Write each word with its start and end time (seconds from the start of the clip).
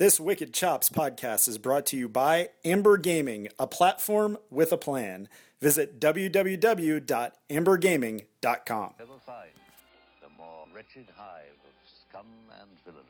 This 0.00 0.18
Wicked 0.18 0.52
Chops 0.54 0.88
podcast 0.88 1.46
is 1.46 1.58
brought 1.58 1.84
to 1.86 1.96
you 1.98 2.08
by 2.08 2.48
Amber 2.64 2.96
Gaming, 2.96 3.48
a 3.58 3.66
platform 3.66 4.38
with 4.48 4.72
a 4.72 4.78
plan. 4.78 5.28
Visit 5.60 6.00
www.ambergaming.com. 6.00 8.94
Ever 8.98 9.12
find 9.26 9.50
the 10.22 10.28
more 10.38 10.64
wretched 10.74 11.06
hive 11.14 11.52
of 11.66 11.72
scum 11.84 12.24
and 12.58 12.70
villainy. 12.82 13.04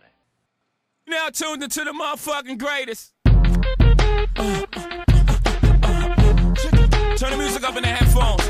Now 1.06 1.28
tuned 1.28 1.62
into 1.62 1.84
the 1.84 1.92
motherfucking 1.92 2.58
greatest. 2.58 3.12
Turn 7.16 7.30
the 7.30 7.36
music 7.38 7.62
up 7.62 7.76
in 7.76 7.84
the 7.84 7.88
headphones. 7.88 8.42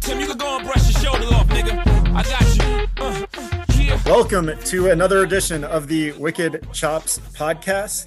Tim, 0.00 0.20
you 0.20 0.26
can 0.26 0.38
go 0.38 0.56
and 0.56 0.64
brush 0.64 0.90
your 0.90 1.02
shoulders 1.02 1.30
off, 1.32 1.48
nigga. 1.48 1.86
I 2.16 2.22
got 2.22 2.56
you. 2.56 2.62
Yeah. 4.04 4.12
Welcome 4.12 4.50
to 4.64 4.90
another 4.90 5.22
edition 5.22 5.64
of 5.64 5.88
the 5.88 6.12
Wicked 6.12 6.66
Chops 6.72 7.18
podcast. 7.34 8.06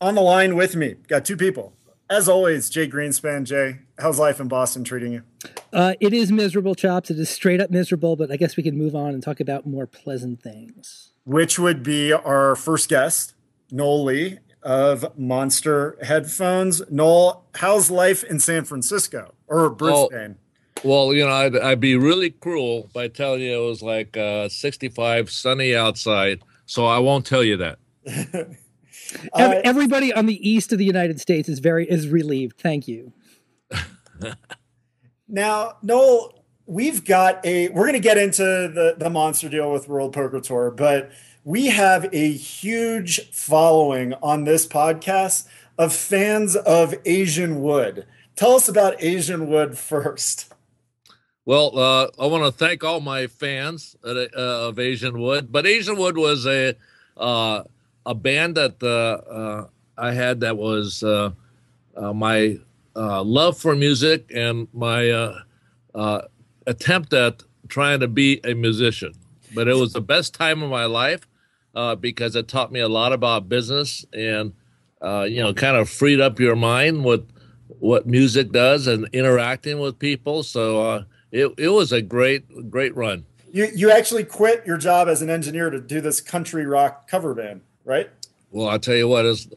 On 0.00 0.14
the 0.14 0.20
line 0.20 0.56
with 0.56 0.74
me, 0.76 0.96
got 1.08 1.24
two 1.24 1.36
people. 1.36 1.74
As 2.10 2.28
always, 2.28 2.68
Jay 2.68 2.88
Greenspan. 2.88 3.44
Jay, 3.44 3.78
how's 3.98 4.18
life 4.18 4.40
in 4.40 4.48
Boston 4.48 4.84
treating 4.84 5.12
you? 5.12 5.22
Uh, 5.72 5.94
it 6.00 6.12
is 6.12 6.30
miserable, 6.30 6.74
Chops. 6.74 7.10
It 7.10 7.18
is 7.18 7.30
straight 7.30 7.60
up 7.60 7.70
miserable, 7.70 8.16
but 8.16 8.30
I 8.30 8.36
guess 8.36 8.56
we 8.56 8.62
can 8.62 8.76
move 8.76 8.94
on 8.94 9.14
and 9.14 9.22
talk 9.22 9.40
about 9.40 9.66
more 9.66 9.86
pleasant 9.86 10.42
things. 10.42 11.12
Which 11.24 11.58
would 11.58 11.82
be 11.82 12.12
our 12.12 12.56
first 12.56 12.88
guest, 12.88 13.34
Noel 13.70 14.04
Lee 14.04 14.38
of 14.62 15.16
Monster 15.18 15.96
Headphones. 16.02 16.82
Noel, 16.90 17.44
how's 17.56 17.90
life 17.90 18.22
in 18.24 18.40
San 18.40 18.64
Francisco 18.64 19.34
or 19.46 19.70
Brisbane? 19.70 20.36
Well, 20.84 21.14
you 21.14 21.24
know, 21.24 21.32
I'd, 21.32 21.56
I'd 21.56 21.80
be 21.80 21.96
really 21.96 22.30
cruel 22.30 22.90
by 22.92 23.08
telling 23.08 23.42
you 23.42 23.62
it 23.62 23.66
was 23.66 23.82
like 23.82 24.16
uh, 24.16 24.48
65, 24.48 25.30
sunny 25.30 25.74
outside. 25.76 26.42
So 26.66 26.86
I 26.86 26.98
won't 26.98 27.26
tell 27.26 27.44
you 27.44 27.56
that. 27.58 27.78
Ev- 29.34 29.60
Everybody 29.64 30.12
on 30.12 30.26
the 30.26 30.48
east 30.48 30.72
of 30.72 30.78
the 30.78 30.84
United 30.84 31.20
States 31.20 31.48
is 31.48 31.58
very 31.58 31.88
is 31.88 32.08
relieved. 32.08 32.58
Thank 32.58 32.88
you. 32.88 33.12
Now, 35.28 35.78
Noel, 35.82 36.44
we've 36.66 37.06
got 37.06 37.44
a. 37.46 37.70
We're 37.70 37.84
going 37.84 37.94
to 37.94 38.00
get 38.00 38.18
into 38.18 38.42
the 38.42 38.94
the 38.98 39.08
monster 39.08 39.48
deal 39.48 39.72
with 39.72 39.88
World 39.88 40.12
Poker 40.12 40.40
Tour, 40.40 40.70
but 40.70 41.10
we 41.42 41.68
have 41.68 42.06
a 42.12 42.32
huge 42.32 43.30
following 43.30 44.12
on 44.22 44.44
this 44.44 44.66
podcast 44.66 45.46
of 45.78 45.94
fans 45.94 46.54
of 46.54 46.94
Asian 47.06 47.62
Wood. 47.62 48.06
Tell 48.36 48.52
us 48.52 48.68
about 48.68 49.02
Asian 49.02 49.48
Wood 49.48 49.78
first. 49.78 50.51
Well, 51.44 51.76
uh, 51.76 52.08
I 52.20 52.26
want 52.26 52.44
to 52.44 52.52
thank 52.52 52.84
all 52.84 53.00
my 53.00 53.26
fans 53.26 53.96
at, 54.04 54.16
uh, 54.16 54.68
of 54.68 54.78
Asian 54.78 55.20
Wood, 55.20 55.50
but 55.50 55.66
Asian 55.66 55.96
Wood 55.96 56.16
was 56.16 56.46
a 56.46 56.76
uh, 57.16 57.64
a 58.06 58.14
band 58.14 58.56
that 58.56 58.80
uh, 58.82 59.30
uh, 59.30 59.66
I 59.98 60.12
had 60.12 60.40
that 60.40 60.56
was 60.56 61.02
uh, 61.02 61.32
my 61.96 62.58
love 62.94 63.58
for 63.58 63.74
music 63.74 64.30
and 64.34 64.68
my 64.72 65.34
attempt 66.66 67.12
at 67.12 67.42
trying 67.68 68.00
to 68.00 68.08
be 68.08 68.40
a 68.44 68.54
musician. 68.54 69.12
But 69.54 69.66
it 69.68 69.74
was 69.74 69.92
the 69.92 70.00
best 70.00 70.34
time 70.34 70.62
of 70.62 70.70
my 70.70 70.84
life 70.84 71.26
because 72.00 72.36
it 72.36 72.46
taught 72.46 72.70
me 72.70 72.80
a 72.80 72.88
lot 72.88 73.12
about 73.12 73.48
business 73.48 74.06
and 74.12 74.52
you 75.02 75.42
know 75.42 75.52
kind 75.54 75.76
of 75.76 75.90
freed 75.90 76.20
up 76.20 76.38
your 76.38 76.56
mind 76.56 77.04
with 77.04 77.28
what 77.80 78.06
music 78.06 78.52
does 78.52 78.86
and 78.86 79.08
interacting 79.12 79.80
with 79.80 79.98
people. 79.98 80.44
So 80.44 81.04
it 81.32 81.52
it 81.58 81.68
was 81.68 81.90
a 81.90 82.02
great 82.02 82.70
great 82.70 82.94
run. 82.94 83.24
You 83.50 83.68
you 83.74 83.90
actually 83.90 84.24
quit 84.24 84.64
your 84.66 84.76
job 84.76 85.08
as 85.08 85.22
an 85.22 85.30
engineer 85.30 85.70
to 85.70 85.80
do 85.80 86.00
this 86.00 86.20
country 86.20 86.66
rock 86.66 87.08
cover 87.08 87.34
band, 87.34 87.62
right? 87.84 88.10
Well, 88.50 88.68
I'll 88.68 88.78
tell 88.78 88.94
you 88.94 89.08
what 89.08 89.24
is, 89.24 89.48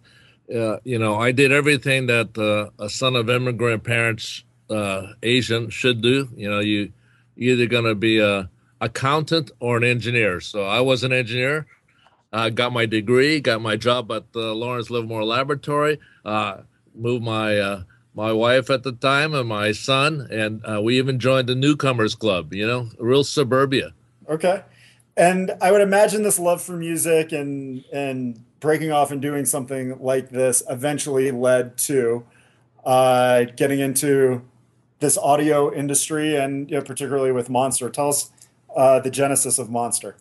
uh, 0.53 0.77
you 0.83 0.97
know, 0.97 1.15
I 1.15 1.33
did 1.33 1.51
everything 1.51 2.07
that 2.07 2.37
uh, 2.37 2.83
a 2.83 2.89
son 2.89 3.17
of 3.17 3.29
immigrant 3.29 3.83
parents, 3.83 4.43
uh, 4.69 5.07
Asian, 5.21 5.69
should 5.69 6.01
do. 6.01 6.29
You 6.35 6.49
know, 6.49 6.59
you 6.59 6.93
you're 7.35 7.55
either 7.55 7.67
going 7.67 7.83
to 7.83 7.95
be 7.95 8.19
a 8.19 8.49
accountant 8.79 9.51
or 9.59 9.77
an 9.77 9.83
engineer. 9.83 10.39
So 10.39 10.65
I 10.65 10.79
was 10.79 11.03
an 11.03 11.11
engineer. 11.11 11.67
I 12.31 12.49
got 12.49 12.73
my 12.73 12.85
degree, 12.85 13.39
got 13.39 13.61
my 13.61 13.75
job 13.77 14.11
at 14.11 14.33
the 14.33 14.53
Lawrence 14.53 14.89
Livermore 14.89 15.23
Laboratory. 15.23 15.99
Uh, 16.23 16.61
moved 16.93 17.23
my 17.23 17.57
uh, 17.57 17.83
my 18.15 18.31
wife 18.31 18.69
at 18.69 18.83
the 18.83 18.93
time 18.93 19.33
and 19.33 19.47
my 19.47 19.73
son, 19.73 20.27
and 20.31 20.61
uh, 20.65 20.81
we 20.81 20.97
even 20.97 21.19
joined 21.19 21.49
the 21.49 21.55
newcomers 21.55 22.15
club. 22.15 22.53
You 22.53 22.65
know, 22.65 22.89
real 22.97 23.23
suburbia. 23.23 23.93
Okay. 24.29 24.63
And 25.17 25.51
I 25.61 25.71
would 25.71 25.81
imagine 25.81 26.23
this 26.23 26.39
love 26.39 26.61
for 26.61 26.73
music 26.73 27.31
and 27.31 27.83
and 27.91 28.41
breaking 28.59 28.91
off 28.91 29.11
and 29.11 29.21
doing 29.21 29.45
something 29.45 30.01
like 30.01 30.29
this 30.29 30.63
eventually 30.69 31.29
led 31.31 31.77
to 31.77 32.25
uh, 32.85 33.43
getting 33.55 33.79
into 33.79 34.41
this 34.99 35.17
audio 35.17 35.73
industry 35.73 36.35
and 36.35 36.69
you 36.69 36.77
know, 36.77 36.83
particularly 36.83 37.31
with 37.31 37.49
Monster. 37.49 37.89
Tell 37.89 38.09
us 38.09 38.31
uh, 38.75 38.99
the 38.99 39.11
genesis 39.11 39.59
of 39.59 39.69
Monster. 39.69 40.15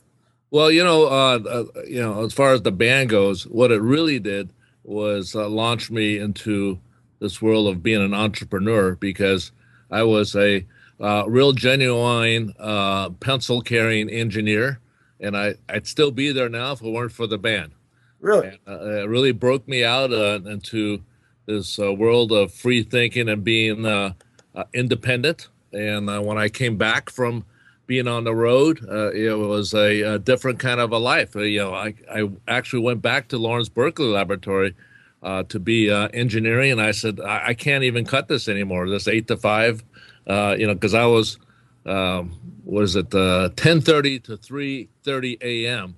Well, 0.50 0.70
you 0.70 0.84
know, 0.84 1.06
uh, 1.06 1.38
uh, 1.38 1.64
you 1.86 2.00
know, 2.00 2.24
as 2.24 2.32
far 2.32 2.52
as 2.52 2.62
the 2.62 2.70
band 2.72 3.08
goes, 3.08 3.44
what 3.46 3.72
it 3.72 3.80
really 3.80 4.20
did 4.20 4.50
was 4.84 5.34
uh, 5.34 5.48
launch 5.48 5.90
me 5.90 6.18
into 6.18 6.78
this 7.20 7.40
world 7.40 7.68
of 7.68 7.82
being 7.82 8.02
an 8.02 8.14
entrepreneur 8.14 8.94
because 8.96 9.52
I 9.90 10.02
was 10.02 10.34
a 10.34 10.66
uh, 11.00 11.24
real 11.26 11.52
genuine 11.52 12.54
uh, 12.58 13.10
pencil 13.10 13.60
carrying 13.60 14.08
engineer, 14.08 14.80
and 15.20 15.36
I 15.36 15.54
I'd 15.68 15.86
still 15.86 16.10
be 16.10 16.32
there 16.32 16.48
now 16.48 16.72
if 16.72 16.82
it 16.82 16.90
weren't 16.90 17.12
for 17.12 17.26
the 17.26 17.38
band. 17.38 17.72
Really? 18.20 18.48
And, 18.48 18.58
uh, 18.66 19.02
it 19.02 19.08
really 19.08 19.32
broke 19.32 19.66
me 19.68 19.84
out 19.84 20.12
uh, 20.12 20.40
into 20.46 21.02
this 21.46 21.78
uh, 21.78 21.92
world 21.92 22.32
of 22.32 22.52
free 22.52 22.82
thinking 22.82 23.28
and 23.28 23.44
being 23.44 23.84
uh, 23.84 24.14
uh, 24.54 24.64
independent. 24.72 25.48
And 25.72 26.08
uh, 26.08 26.20
when 26.20 26.38
I 26.38 26.48
came 26.48 26.76
back 26.76 27.10
from 27.10 27.44
being 27.86 28.08
on 28.08 28.24
the 28.24 28.34
road, 28.34 28.80
uh, 28.88 29.10
it 29.12 29.36
was 29.36 29.74
a, 29.74 30.00
a 30.02 30.18
different 30.18 30.58
kind 30.58 30.80
of 30.80 30.92
a 30.92 30.98
life. 30.98 31.36
Uh, 31.36 31.40
you 31.40 31.58
know, 31.58 31.74
I, 31.74 31.94
I 32.10 32.30
actually 32.48 32.82
went 32.82 33.02
back 33.02 33.28
to 33.28 33.38
Lawrence 33.38 33.68
Berkeley 33.68 34.06
Laboratory 34.06 34.74
uh, 35.24 35.42
to 35.44 35.58
be 35.58 35.90
uh, 35.90 36.08
engineering, 36.14 36.70
and 36.72 36.80
I 36.80 36.92
said 36.92 37.20
I, 37.20 37.48
I 37.48 37.54
can't 37.54 37.82
even 37.82 38.04
cut 38.04 38.28
this 38.28 38.48
anymore. 38.48 38.88
This 38.88 39.08
eight 39.08 39.26
to 39.28 39.36
five, 39.36 39.82
uh, 40.28 40.54
you 40.56 40.66
know, 40.66 40.74
because 40.74 40.94
I 40.94 41.06
was 41.06 41.38
um, 41.86 42.38
was 42.64 42.94
it 42.94 43.12
uh, 43.12 43.48
ten 43.56 43.80
thirty 43.80 44.20
to 44.20 44.36
three 44.36 44.88
thirty 45.02 45.38
a.m. 45.40 45.96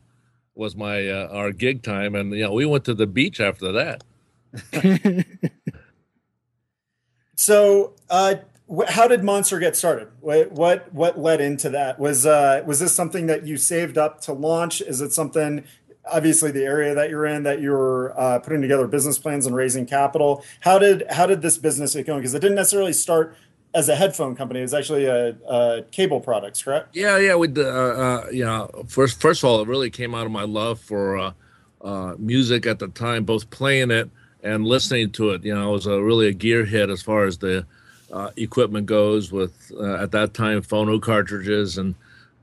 was 0.55 0.75
my 0.75 1.09
uh, 1.09 1.29
our 1.31 1.53
gig 1.53 1.83
time, 1.83 2.15
and 2.15 2.33
you 2.33 2.45
know 2.45 2.53
we 2.53 2.65
went 2.65 2.85
to 2.87 2.95
the 2.95 3.07
beach 3.07 3.41
after 3.41 3.73
that. 3.73 4.05
So, 7.37 7.93
uh, 8.11 8.37
wh- 8.75 8.89
how 8.89 9.07
did 9.07 9.23
Monster 9.23 9.59
get 9.59 9.77
started? 9.77 10.09
What 10.21 10.51
what, 10.53 10.93
what 10.93 11.19
led 11.19 11.41
into 11.41 11.69
that? 11.71 11.99
Was 11.99 12.27
uh, 12.27 12.63
was 12.67 12.81
this 12.81 12.93
something 12.95 13.27
that 13.27 13.47
you 13.47 13.57
saved 13.57 13.97
up 13.99 14.21
to 14.23 14.33
launch? 14.33 14.81
Is 14.81 15.01
it 15.01 15.13
something? 15.13 15.63
Obviously, 16.11 16.51
the 16.51 16.65
area 16.65 16.95
that 16.95 17.11
you're 17.11 17.27
in, 17.27 17.43
that 17.43 17.61
you're 17.61 18.19
uh, 18.19 18.39
putting 18.39 18.63
together 18.63 18.87
business 18.87 19.19
plans 19.19 19.47
and 19.47 19.55
raising 19.55 19.87
capital. 19.87 20.45
How 20.61 20.79
did 20.79 21.05
how 21.11 21.27
did 21.27 21.43
this 21.43 21.59
business 21.59 21.95
get 21.95 22.07
going? 22.07 22.21
Because 22.21 22.35
it 22.35 22.41
didn't 22.41 22.57
necessarily 22.57 22.93
start 22.93 23.37
as 23.77 23.89
a 23.91 23.95
headphone 23.95 24.35
company. 24.35 24.61
It 24.61 24.63
was 24.63 24.75
actually 24.75 25.05
a, 25.05 25.37
a 25.49 25.83
cable 25.93 26.21
products, 26.21 26.63
correct? 26.63 26.97
Yeah, 26.97 27.19
yeah. 27.19 27.37
We, 27.37 27.49
uh, 27.55 27.63
uh, 27.63 28.27
you 28.33 28.45
know, 28.45 28.71
first, 28.89 29.21
first 29.21 29.43
of 29.43 29.51
all, 29.51 29.61
it 29.61 29.69
really 29.69 29.91
came 29.91 30.15
out 30.15 30.25
of 30.25 30.33
my 30.33 30.45
love 30.45 30.81
for 30.81 31.19
uh, 31.19 31.33
uh, 31.83 32.15
music 32.19 32.67
at 32.67 32.79
the 32.79 32.89
time, 32.89 33.25
both 33.25 33.51
playing 33.51 33.91
it 33.91 34.11
and 34.43 34.65
listening 34.65 35.13
to 35.13 35.31
it. 35.31 35.45
You 35.45 35.55
know, 35.55 35.69
I 35.69 35.71
was 35.71 35.87
a, 35.87 36.03
really 36.03 36.29
a 36.29 36.33
gearhead 36.33 36.91
as 36.91 37.03
far 37.03 37.27
as 37.27 37.37
the 37.39 37.67
uh, 38.11 38.31
equipment 38.37 38.87
goes. 38.87 39.31
With 39.31 39.71
uh, 39.79 39.97
at 39.97 40.11
that 40.13 40.33
time, 40.33 40.63
phono 40.63 41.01
cartridges, 41.01 41.77
and 41.77 41.95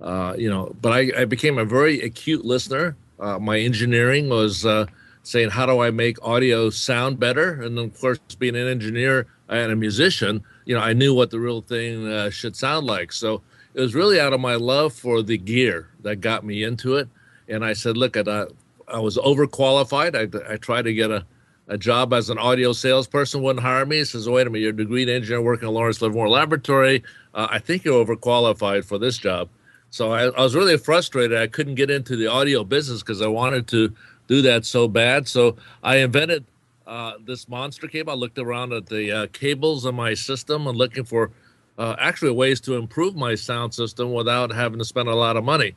uh, 0.01 0.35
you 0.37 0.49
know, 0.49 0.75
but 0.81 0.91
I, 0.91 1.21
I 1.21 1.25
became 1.25 1.57
a 1.57 1.65
very 1.65 2.01
acute 2.01 2.45
listener. 2.45 2.95
Uh, 3.23 3.39
my 3.39 3.57
engineering 3.57 4.27
was 4.27 4.65
uh, 4.65 4.85
saying, 5.23 5.49
how 5.49 5.65
do 5.65 5.79
I 5.79 5.91
make 5.91 6.17
audio 6.21 6.69
sound 6.69 7.19
better? 7.19 7.61
And 7.61 7.77
then, 7.77 7.85
of 7.85 7.99
course, 7.99 8.19
being 8.37 8.57
an 8.57 8.67
engineer 8.67 9.27
and 9.47 9.71
a 9.71 9.75
musician, 9.77 10.43
you 10.65 10.75
know, 10.75 10.81
I 10.81 10.91
knew 10.91 11.13
what 11.13 11.31
the 11.31 11.39
real 11.39 11.61
thing 11.61 12.05
uh, 12.05 12.29
should 12.29 12.55
sound 12.57 12.85
like. 12.85 13.13
So 13.13 13.41
it 13.73 13.79
was 13.79 13.95
really 13.95 14.19
out 14.19 14.33
of 14.33 14.41
my 14.41 14.55
love 14.55 14.93
for 14.93 15.23
the 15.23 15.37
gear 15.37 15.87
that 16.01 16.17
got 16.17 16.43
me 16.43 16.63
into 16.63 16.97
it. 16.97 17.07
And 17.47 17.63
I 17.63 17.73
said, 17.73 17.95
look, 17.95 18.17
at 18.17 18.27
uh, 18.27 18.47
I 18.87 18.99
was 18.99 19.17
overqualified. 19.17 20.15
I, 20.15 20.53
I 20.53 20.57
tried 20.57 20.83
to 20.83 20.93
get 20.93 21.09
a, 21.09 21.25
a 21.69 21.77
job 21.77 22.13
as 22.13 22.29
an 22.29 22.37
audio 22.37 22.73
salesperson, 22.73 23.41
wouldn't 23.41 23.63
hire 23.63 23.85
me. 23.85 23.99
He 23.99 24.05
says, 24.05 24.27
wait 24.27 24.47
a 24.47 24.49
minute, 24.49 24.63
you're 24.63 24.73
a 24.73 24.85
degreed 24.85 25.09
engineer 25.09 25.41
working 25.41 25.69
at 25.69 25.73
Lawrence 25.73 26.01
Livermore 26.01 26.29
Laboratory. 26.29 27.03
Uh, 27.33 27.47
I 27.49 27.59
think 27.59 27.85
you're 27.85 28.05
overqualified 28.05 28.83
for 28.83 28.97
this 28.97 29.17
job. 29.17 29.47
So 29.93 30.11
I, 30.11 30.23
I 30.23 30.41
was 30.41 30.55
really 30.55 30.75
frustrated. 30.77 31.37
I 31.37 31.45
couldn't 31.45 31.75
get 31.75 31.91
into 31.91 32.15
the 32.15 32.25
audio 32.25 32.63
business 32.63 33.03
because 33.03 33.21
I 33.21 33.27
wanted 33.27 33.67
to 33.67 33.93
do 34.27 34.41
that 34.41 34.65
so 34.65 34.87
bad. 34.87 35.27
So 35.27 35.55
I 35.83 35.97
invented 35.97 36.45
uh, 36.87 37.13
this 37.23 37.47
monster 37.47 37.87
cable. 37.87 38.11
I 38.11 38.15
looked 38.15 38.39
around 38.39 38.73
at 38.73 38.87
the 38.87 39.11
uh, 39.11 39.27
cables 39.33 39.85
in 39.85 39.93
my 39.93 40.15
system 40.15 40.65
and 40.65 40.75
looking 40.75 41.03
for 41.03 41.29
uh, 41.77 41.95
actually 41.99 42.31
ways 42.31 42.59
to 42.61 42.73
improve 42.73 43.15
my 43.15 43.35
sound 43.35 43.75
system 43.75 44.13
without 44.13 44.51
having 44.51 44.79
to 44.79 44.85
spend 44.85 45.09
a 45.09 45.15
lot 45.15 45.37
of 45.37 45.43
money. 45.43 45.75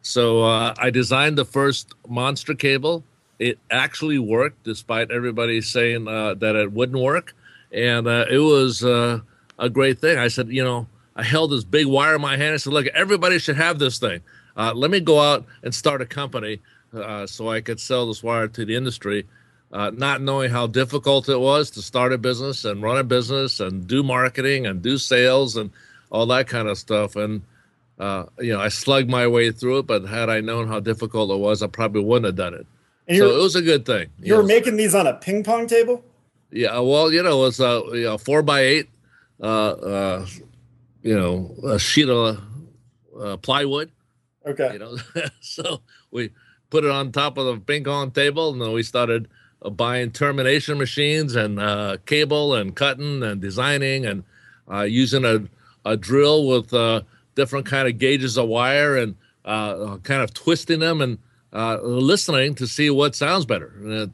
So 0.00 0.44
uh, 0.44 0.72
I 0.78 0.88
designed 0.88 1.36
the 1.36 1.44
first 1.44 1.92
monster 2.08 2.54
cable 2.54 3.04
it 3.38 3.58
actually 3.70 4.18
worked, 4.18 4.64
despite 4.64 5.10
everybody 5.10 5.60
saying 5.60 6.08
uh, 6.08 6.32
that 6.36 6.56
it 6.56 6.72
wouldn't 6.72 7.02
work, 7.02 7.34
and 7.70 8.08
uh, 8.08 8.24
it 8.30 8.38
was 8.38 8.82
a 8.82 9.22
great 9.70 9.98
thing. 9.98 10.16
I 10.16 10.28
said, 10.28 10.48
you 10.48 10.64
know, 10.64 10.86
I 11.18 11.24
held 11.24 11.50
this 11.50 11.64
big 11.64 11.86
wire 11.86 12.14
in 12.14 12.20
my 12.20 12.36
hand. 12.36 12.54
I 12.54 12.56
said, 12.58 12.72
look, 12.72 12.86
everybody 12.86 13.40
should 13.40 13.56
have 13.56 13.80
this 13.80 13.98
thing. 13.98 14.20
Uh, 14.56 14.72
let 14.72 14.90
me 14.90 15.00
go 15.00 15.20
out 15.20 15.44
and 15.64 15.74
start 15.74 16.00
a 16.00 16.06
company 16.06 16.60
uh, 16.94 17.26
so 17.26 17.50
I 17.50 17.60
could 17.60 17.80
sell 17.80 18.06
this 18.06 18.22
wire 18.22 18.46
to 18.48 18.64
the 18.64 18.76
industry. 18.76 19.26
Uh, 19.72 19.90
not 19.90 20.22
knowing 20.22 20.50
how 20.50 20.66
difficult 20.68 21.28
it 21.28 21.38
was 21.38 21.70
to 21.72 21.82
start 21.82 22.12
a 22.12 22.18
business 22.18 22.64
and 22.64 22.82
run 22.82 22.96
a 22.96 23.04
business 23.04 23.60
and 23.60 23.86
do 23.86 24.02
marketing 24.02 24.66
and 24.66 24.80
do 24.80 24.96
sales 24.96 25.56
and 25.56 25.70
all 26.10 26.24
that 26.26 26.46
kind 26.46 26.68
of 26.68 26.78
stuff. 26.78 27.16
And 27.16 27.42
uh, 27.98 28.26
you 28.38 28.52
know, 28.52 28.60
I 28.60 28.68
slugged 28.68 29.10
my 29.10 29.26
way 29.26 29.50
through 29.50 29.78
it. 29.78 29.86
But 29.86 30.04
had 30.04 30.30
I 30.30 30.40
known 30.40 30.68
how 30.68 30.80
difficult 30.80 31.30
it 31.30 31.38
was, 31.38 31.62
I 31.62 31.66
probably 31.66 32.02
wouldn't 32.02 32.26
have 32.26 32.36
done 32.36 32.54
it. 32.54 32.66
And 33.08 33.18
so 33.18 33.30
it 33.30 33.42
was 33.42 33.56
a 33.56 33.62
good 33.62 33.84
thing. 33.84 34.08
You 34.20 34.36
were 34.36 34.42
know. 34.42 34.48
making 34.48 34.76
these 34.76 34.94
on 34.94 35.06
a 35.06 35.14
ping 35.14 35.42
pong 35.42 35.66
table. 35.66 36.04
Yeah, 36.50 36.78
well, 36.78 37.12
you 37.12 37.22
know, 37.22 37.44
it's 37.44 37.60
a 37.60 37.82
you 37.92 38.04
know, 38.04 38.18
four 38.18 38.42
by 38.42 38.60
eight, 38.60 38.88
uh, 39.42 39.70
uh, 39.70 40.26
you 41.02 41.16
know, 41.16 41.54
a 41.64 41.78
sheet 41.78 42.08
of 42.08 42.42
uh, 43.18 43.36
plywood. 43.38 43.90
Okay. 44.46 44.74
You 44.74 44.78
know, 44.78 44.96
so 45.40 45.80
we 46.10 46.30
put 46.70 46.84
it 46.84 46.90
on 46.90 47.12
top 47.12 47.38
of 47.38 47.46
the 47.46 47.60
ping 47.60 47.84
pong 47.84 48.10
table, 48.10 48.52
and 48.52 48.60
then 48.60 48.72
we 48.72 48.82
started 48.82 49.28
uh, 49.62 49.70
buying 49.70 50.10
termination 50.10 50.78
machines 50.78 51.36
and 51.36 51.58
uh, 51.58 51.96
cable 52.06 52.54
and 52.54 52.74
cutting 52.74 53.22
and 53.22 53.40
designing 53.40 54.06
and 54.06 54.24
uh, 54.70 54.82
using 54.82 55.24
a, 55.24 55.44
a 55.84 55.96
drill 55.96 56.46
with 56.46 56.72
uh, 56.72 57.02
different 57.34 57.66
kind 57.66 57.88
of 57.88 57.98
gauges 57.98 58.36
of 58.36 58.48
wire 58.48 58.96
and 58.96 59.14
uh, 59.44 59.96
kind 59.98 60.22
of 60.22 60.34
twisting 60.34 60.80
them 60.80 61.00
and 61.00 61.18
uh, 61.52 61.78
listening 61.82 62.54
to 62.54 62.66
see 62.66 62.90
what 62.90 63.14
sounds 63.14 63.46
better. 63.46 64.10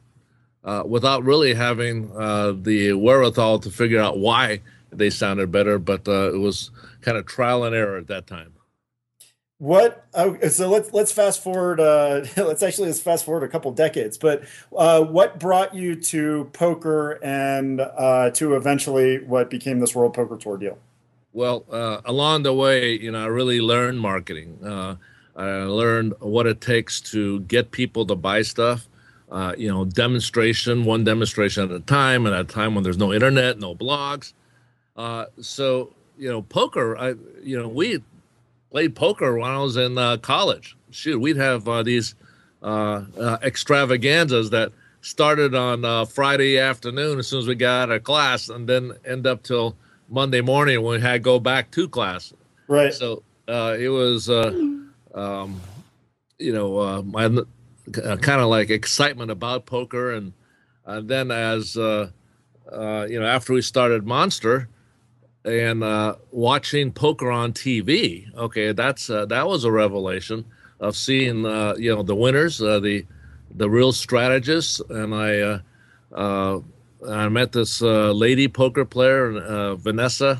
Uh, 0.63 0.81
without 0.83 1.23
really 1.23 1.53
having 1.53 2.11
uh, 2.17 2.51
the 2.59 2.91
wherewithal 2.93 3.59
to 3.59 3.69
figure 3.69 3.99
out 3.99 4.17
why 4.17 4.59
they 4.97 5.09
sounded 5.09 5.51
better, 5.51 5.79
but 5.79 6.07
uh, 6.07 6.33
it 6.33 6.37
was 6.37 6.71
kind 7.01 7.17
of 7.17 7.25
trial 7.25 7.63
and 7.63 7.75
error 7.75 7.97
at 7.97 8.07
that 8.07 8.27
time. 8.27 8.55
What? 9.57 10.05
Oh, 10.13 10.37
so 10.49 10.69
let's 10.69 10.91
let's 10.91 11.13
fast 11.13 11.41
forward. 11.41 11.79
Uh, 11.79 12.25
let's 12.37 12.61
actually 12.61 12.87
let's 12.87 12.99
fast 12.99 13.23
forward 13.23 13.43
a 13.43 13.47
couple 13.47 13.71
decades. 13.71 14.17
But 14.17 14.43
uh, 14.75 15.01
what 15.03 15.39
brought 15.39 15.73
you 15.73 15.95
to 15.95 16.49
poker 16.51 17.13
and 17.23 17.79
uh, 17.79 18.31
to 18.31 18.55
eventually 18.55 19.23
what 19.23 19.49
became 19.49 19.79
this 19.79 19.95
World 19.95 20.13
Poker 20.13 20.35
Tour 20.35 20.57
deal? 20.57 20.77
Well, 21.31 21.65
uh, 21.71 22.01
along 22.05 22.43
the 22.43 22.53
way, 22.53 22.93
you 22.99 23.11
know, 23.11 23.23
I 23.23 23.27
really 23.27 23.61
learned 23.61 23.99
marketing. 23.99 24.59
Uh, 24.63 24.95
I 25.35 25.63
learned 25.63 26.13
what 26.19 26.47
it 26.47 26.61
takes 26.61 27.01
to 27.11 27.41
get 27.41 27.71
people 27.71 28.05
to 28.07 28.15
buy 28.15 28.41
stuff. 28.41 28.87
Uh, 29.29 29.53
you 29.57 29.67
know, 29.67 29.85
demonstration, 29.85 30.85
one 30.85 31.03
demonstration 31.03 31.63
at 31.63 31.71
a 31.71 31.79
time, 31.79 32.25
and 32.25 32.35
at 32.35 32.41
a 32.41 32.43
time 32.45 32.75
when 32.75 32.83
there's 32.83 32.97
no 32.97 33.11
internet, 33.11 33.57
no 33.59 33.73
blogs. 33.73 34.33
Uh, 34.95 35.25
so, 35.41 35.93
you 36.17 36.29
know, 36.29 36.41
poker. 36.41 36.97
I, 36.97 37.15
you 37.43 37.59
know, 37.59 37.67
we 37.67 38.01
played 38.71 38.95
poker 38.95 39.37
when 39.37 39.49
I 39.49 39.59
was 39.59 39.77
in 39.77 39.97
uh, 39.97 40.17
college. 40.17 40.75
Shoot, 40.91 41.19
we'd 41.19 41.37
have 41.37 41.67
uh, 41.67 41.83
these 41.83 42.15
uh, 42.63 43.03
uh, 43.19 43.37
extravaganzas 43.43 44.49
that 44.51 44.71
started 45.01 45.53
on 45.53 45.85
uh, 45.85 46.05
Friday 46.05 46.57
afternoon 46.57 47.19
as 47.19 47.27
soon 47.27 47.39
as 47.39 47.47
we 47.47 47.55
got 47.55 47.89
out 47.89 47.95
of 47.95 48.03
class, 48.03 48.49
and 48.49 48.67
then 48.67 48.93
end 49.05 49.27
up 49.27 49.43
till 49.43 49.75
Monday 50.09 50.41
morning 50.41 50.81
when 50.81 50.99
we 50.99 51.01
had 51.01 51.13
to 51.13 51.19
go 51.19 51.39
back 51.39 51.69
to 51.71 51.87
class. 51.87 52.33
Right. 52.67 52.93
So 52.93 53.23
uh, 53.47 53.75
it 53.77 53.89
was, 53.89 54.29
uh, 54.29 54.51
um, 55.13 55.61
you 56.39 56.53
know, 56.53 56.77
uh, 56.77 57.01
my 57.01 57.25
uh, 57.25 58.15
kind 58.17 58.41
of 58.41 58.47
like 58.47 58.69
excitement 58.69 59.29
about 59.31 59.65
poker, 59.65 60.13
and 60.13 60.33
uh, 60.85 61.01
then 61.01 61.29
as 61.29 61.77
uh, 61.77 62.09
uh, 62.71 63.05
you 63.09 63.19
know, 63.19 63.25
after 63.25 63.53
we 63.53 63.61
started 63.61 64.07
Monster 64.07 64.69
and 65.45 65.83
uh, 65.83 66.15
watching 66.31 66.91
poker 66.91 67.31
on 67.31 67.53
TV, 67.53 68.33
okay, 68.35 68.71
that's 68.71 69.09
uh, 69.09 69.25
that 69.27 69.47
was 69.47 69.63
a 69.63 69.71
revelation 69.71 70.45
of 70.79 70.95
seeing 70.95 71.45
uh, 71.45 71.75
you 71.77 71.95
know 71.95 72.03
the 72.03 72.15
winners, 72.15 72.61
uh, 72.61 72.79
the 72.79 73.05
the 73.55 73.69
real 73.69 73.91
strategists, 73.91 74.81
and 74.89 75.13
I. 75.13 75.39
Uh, 75.39 75.59
uh, 76.13 76.61
I 77.07 77.29
met 77.29 77.51
this 77.51 77.81
uh, 77.81 78.11
lady 78.11 78.47
poker 78.47 78.85
player, 78.85 79.37
uh, 79.37 79.75
Vanessa. 79.75 80.39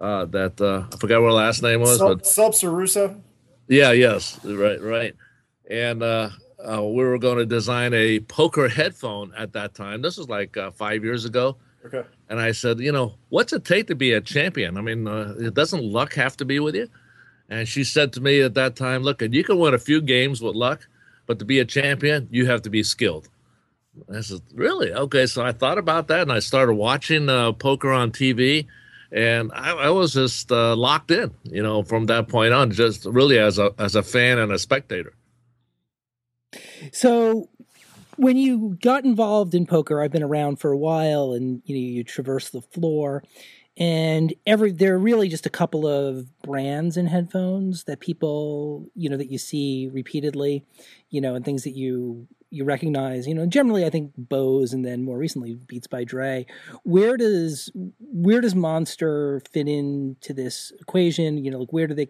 Uh, 0.00 0.24
that 0.26 0.60
uh, 0.60 0.84
I 0.92 0.96
forgot 0.96 1.22
what 1.22 1.28
her 1.28 1.32
last 1.32 1.62
name 1.62 1.80
was, 1.80 1.98
but 1.98 2.26
Subs 2.26 2.62
Rousso? 2.62 3.20
yeah, 3.68 3.92
yes, 3.92 4.44
right, 4.44 4.80
right. 4.80 5.14
And 5.70 6.02
uh, 6.02 6.30
uh, 6.58 6.82
we 6.82 7.04
were 7.04 7.18
going 7.18 7.38
to 7.38 7.46
design 7.46 7.94
a 7.94 8.18
poker 8.20 8.68
headphone 8.68 9.32
at 9.36 9.52
that 9.52 9.74
time. 9.74 10.02
This 10.02 10.18
was 10.18 10.28
like 10.28 10.56
uh, 10.56 10.72
five 10.72 11.04
years 11.04 11.24
ago. 11.24 11.56
Okay. 11.86 12.02
And 12.32 12.40
I 12.40 12.52
said, 12.52 12.80
you 12.80 12.92
know, 12.92 13.12
what's 13.28 13.52
it 13.52 13.62
take 13.62 13.88
to 13.88 13.94
be 13.94 14.14
a 14.14 14.20
champion? 14.22 14.78
I 14.78 14.80
mean, 14.80 15.06
uh, 15.06 15.50
doesn't 15.52 15.84
luck 15.84 16.14
have 16.14 16.34
to 16.38 16.46
be 16.46 16.60
with 16.60 16.74
you? 16.74 16.88
And 17.50 17.68
she 17.68 17.84
said 17.84 18.10
to 18.14 18.22
me 18.22 18.40
at 18.40 18.54
that 18.54 18.74
time, 18.74 19.02
look, 19.02 19.20
you 19.20 19.44
can 19.44 19.58
win 19.58 19.74
a 19.74 19.78
few 19.78 20.00
games 20.00 20.40
with 20.40 20.56
luck, 20.56 20.88
but 21.26 21.38
to 21.40 21.44
be 21.44 21.58
a 21.58 21.66
champion, 21.66 22.28
you 22.30 22.46
have 22.46 22.62
to 22.62 22.70
be 22.70 22.82
skilled. 22.82 23.28
I 24.10 24.22
said, 24.22 24.40
really? 24.54 24.94
Okay. 24.94 25.26
So 25.26 25.44
I 25.44 25.52
thought 25.52 25.76
about 25.76 26.08
that 26.08 26.22
and 26.22 26.32
I 26.32 26.38
started 26.38 26.72
watching 26.72 27.28
uh, 27.28 27.52
poker 27.52 27.92
on 27.92 28.12
TV. 28.12 28.66
And 29.10 29.52
I, 29.52 29.72
I 29.72 29.90
was 29.90 30.14
just 30.14 30.50
uh, 30.50 30.74
locked 30.74 31.10
in, 31.10 31.32
you 31.44 31.62
know, 31.62 31.82
from 31.82 32.06
that 32.06 32.28
point 32.28 32.54
on, 32.54 32.70
just 32.70 33.04
really 33.04 33.38
as 33.38 33.58
a 33.58 33.74
as 33.78 33.94
a 33.94 34.02
fan 34.02 34.38
and 34.38 34.50
a 34.50 34.58
spectator. 34.58 35.12
So 36.92 37.50
when 38.22 38.36
you 38.36 38.78
got 38.80 39.04
involved 39.04 39.54
in 39.54 39.66
poker, 39.66 40.00
I've 40.00 40.12
been 40.12 40.22
around 40.22 40.56
for 40.56 40.70
a 40.70 40.78
while 40.78 41.32
and 41.32 41.60
you 41.64 41.74
know 41.74 41.80
you 41.80 42.04
traverse 42.04 42.50
the 42.50 42.62
floor 42.62 43.22
and 43.76 44.34
every 44.46 44.70
there 44.70 44.94
are 44.94 44.98
really 44.98 45.28
just 45.28 45.46
a 45.46 45.50
couple 45.50 45.86
of 45.86 46.28
brands 46.42 46.96
in 46.96 47.06
headphones 47.06 47.84
that 47.84 48.00
people, 48.00 48.86
you 48.94 49.08
know, 49.08 49.16
that 49.16 49.30
you 49.30 49.38
see 49.38 49.88
repeatedly, 49.92 50.64
you 51.10 51.20
know, 51.20 51.34
and 51.34 51.44
things 51.44 51.64
that 51.64 51.74
you 51.74 52.28
you 52.50 52.64
recognize, 52.64 53.26
you 53.26 53.34
know, 53.34 53.46
generally 53.46 53.86
I 53.86 53.90
think 53.90 54.12
Bose 54.18 54.74
and 54.74 54.84
then 54.84 55.02
more 55.02 55.16
recently 55.16 55.54
Beats 55.54 55.86
by 55.86 56.04
Dre. 56.04 56.44
Where 56.82 57.16
does 57.16 57.70
where 57.98 58.42
does 58.42 58.54
Monster 58.54 59.40
fit 59.50 59.66
into 59.66 60.34
this 60.34 60.70
equation? 60.78 61.42
You 61.42 61.50
know, 61.50 61.60
like 61.60 61.72
where 61.72 61.86
do 61.86 61.94
they 61.94 62.06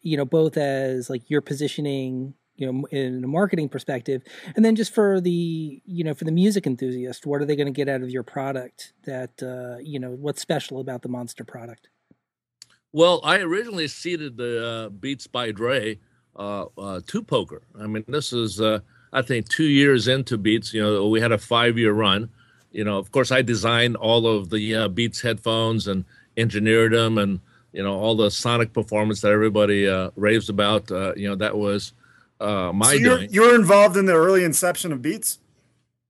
you 0.00 0.16
know, 0.16 0.24
both 0.24 0.56
as 0.56 1.10
like 1.10 1.28
your 1.28 1.42
positioning 1.42 2.32
you 2.62 2.72
know 2.72 2.86
in 2.90 3.24
a 3.24 3.26
marketing 3.26 3.68
perspective 3.68 4.22
and 4.54 4.64
then 4.64 4.76
just 4.76 4.94
for 4.94 5.20
the 5.20 5.82
you 5.84 6.04
know 6.04 6.14
for 6.14 6.24
the 6.24 6.32
music 6.32 6.64
enthusiast 6.66 7.26
what 7.26 7.42
are 7.42 7.44
they 7.44 7.56
going 7.56 7.66
to 7.66 7.72
get 7.72 7.88
out 7.88 8.02
of 8.02 8.10
your 8.10 8.22
product 8.22 8.92
that 9.04 9.42
uh 9.42 9.78
you 9.82 9.98
know 9.98 10.10
what's 10.12 10.40
special 10.40 10.78
about 10.80 11.02
the 11.02 11.08
monster 11.08 11.44
product 11.44 11.88
Well, 12.92 13.20
I 13.24 13.38
originally 13.40 13.88
seeded 13.88 14.36
the 14.36 14.52
uh, 14.66 14.88
Beats 14.90 15.26
by 15.26 15.50
Dre 15.50 15.98
uh, 16.36 16.66
uh, 16.76 17.00
to 17.06 17.22
poker. 17.22 17.62
I 17.80 17.86
mean, 17.86 18.04
this 18.06 18.34
is, 18.34 18.60
uh, 18.60 18.80
I 19.14 19.22
think, 19.22 19.48
two 19.48 19.64
years 19.64 20.08
into 20.08 20.36
Beats. 20.36 20.74
You 20.74 20.82
know, 20.82 21.08
we 21.08 21.20
had 21.20 21.32
a 21.32 21.38
five 21.38 21.78
year 21.78 21.94
run. 21.94 22.28
You 22.70 22.84
know, 22.84 22.98
of 22.98 23.10
course, 23.10 23.32
I 23.32 23.40
designed 23.40 23.96
all 23.96 24.26
of 24.26 24.50
the 24.50 24.74
uh, 24.74 24.88
Beats 24.88 25.22
headphones 25.22 25.88
and 25.88 26.04
engineered 26.36 26.92
them, 26.92 27.16
and 27.16 27.40
you 27.72 27.82
know, 27.82 27.94
all 27.98 28.14
the 28.14 28.30
sonic 28.30 28.74
performance 28.74 29.22
that 29.22 29.32
everybody 29.32 29.88
uh, 29.88 30.10
raves 30.16 30.50
about. 30.50 30.90
Uh, 30.90 31.14
you 31.16 31.28
know, 31.28 31.36
that 31.36 31.56
was 31.56 31.94
uh, 32.42 32.72
my 32.72 32.86
So 32.86 32.92
you're, 32.94 33.18
doing. 33.18 33.32
you 33.32 33.42
were 33.42 33.54
involved 33.54 33.96
in 33.96 34.06
the 34.06 34.14
early 34.14 34.44
inception 34.44 34.92
of 34.92 35.00
Beats. 35.02 35.38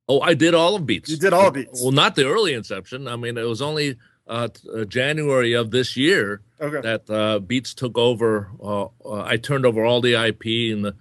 Oh, 0.08 0.20
I 0.20 0.34
did 0.34 0.54
all 0.54 0.74
of 0.74 0.86
Beats. 0.86 1.10
You 1.10 1.16
did 1.16 1.32
all 1.32 1.48
of 1.48 1.54
Beats. 1.54 1.80
Well, 1.82 1.92
not 1.92 2.14
the 2.16 2.26
early 2.26 2.54
inception. 2.54 3.06
I 3.06 3.16
mean, 3.16 3.38
it 3.38 3.42
was 3.46 3.62
only 3.62 3.96
uh, 4.26 4.48
uh, 4.74 4.84
January 4.84 5.52
of 5.52 5.70
this 5.70 5.96
year 5.96 6.42
Okay. 6.60 6.80
that 6.80 7.08
uh, 7.10 7.38
Beats 7.40 7.74
took 7.74 7.96
over. 7.98 8.48
Uh, 8.62 8.84
uh, 9.04 9.22
I 9.24 9.36
turned 9.36 9.66
over 9.66 9.84
all 9.84 10.00
the 10.00 10.14
IP 10.14 10.72
and 10.74 10.84
the 10.84 10.94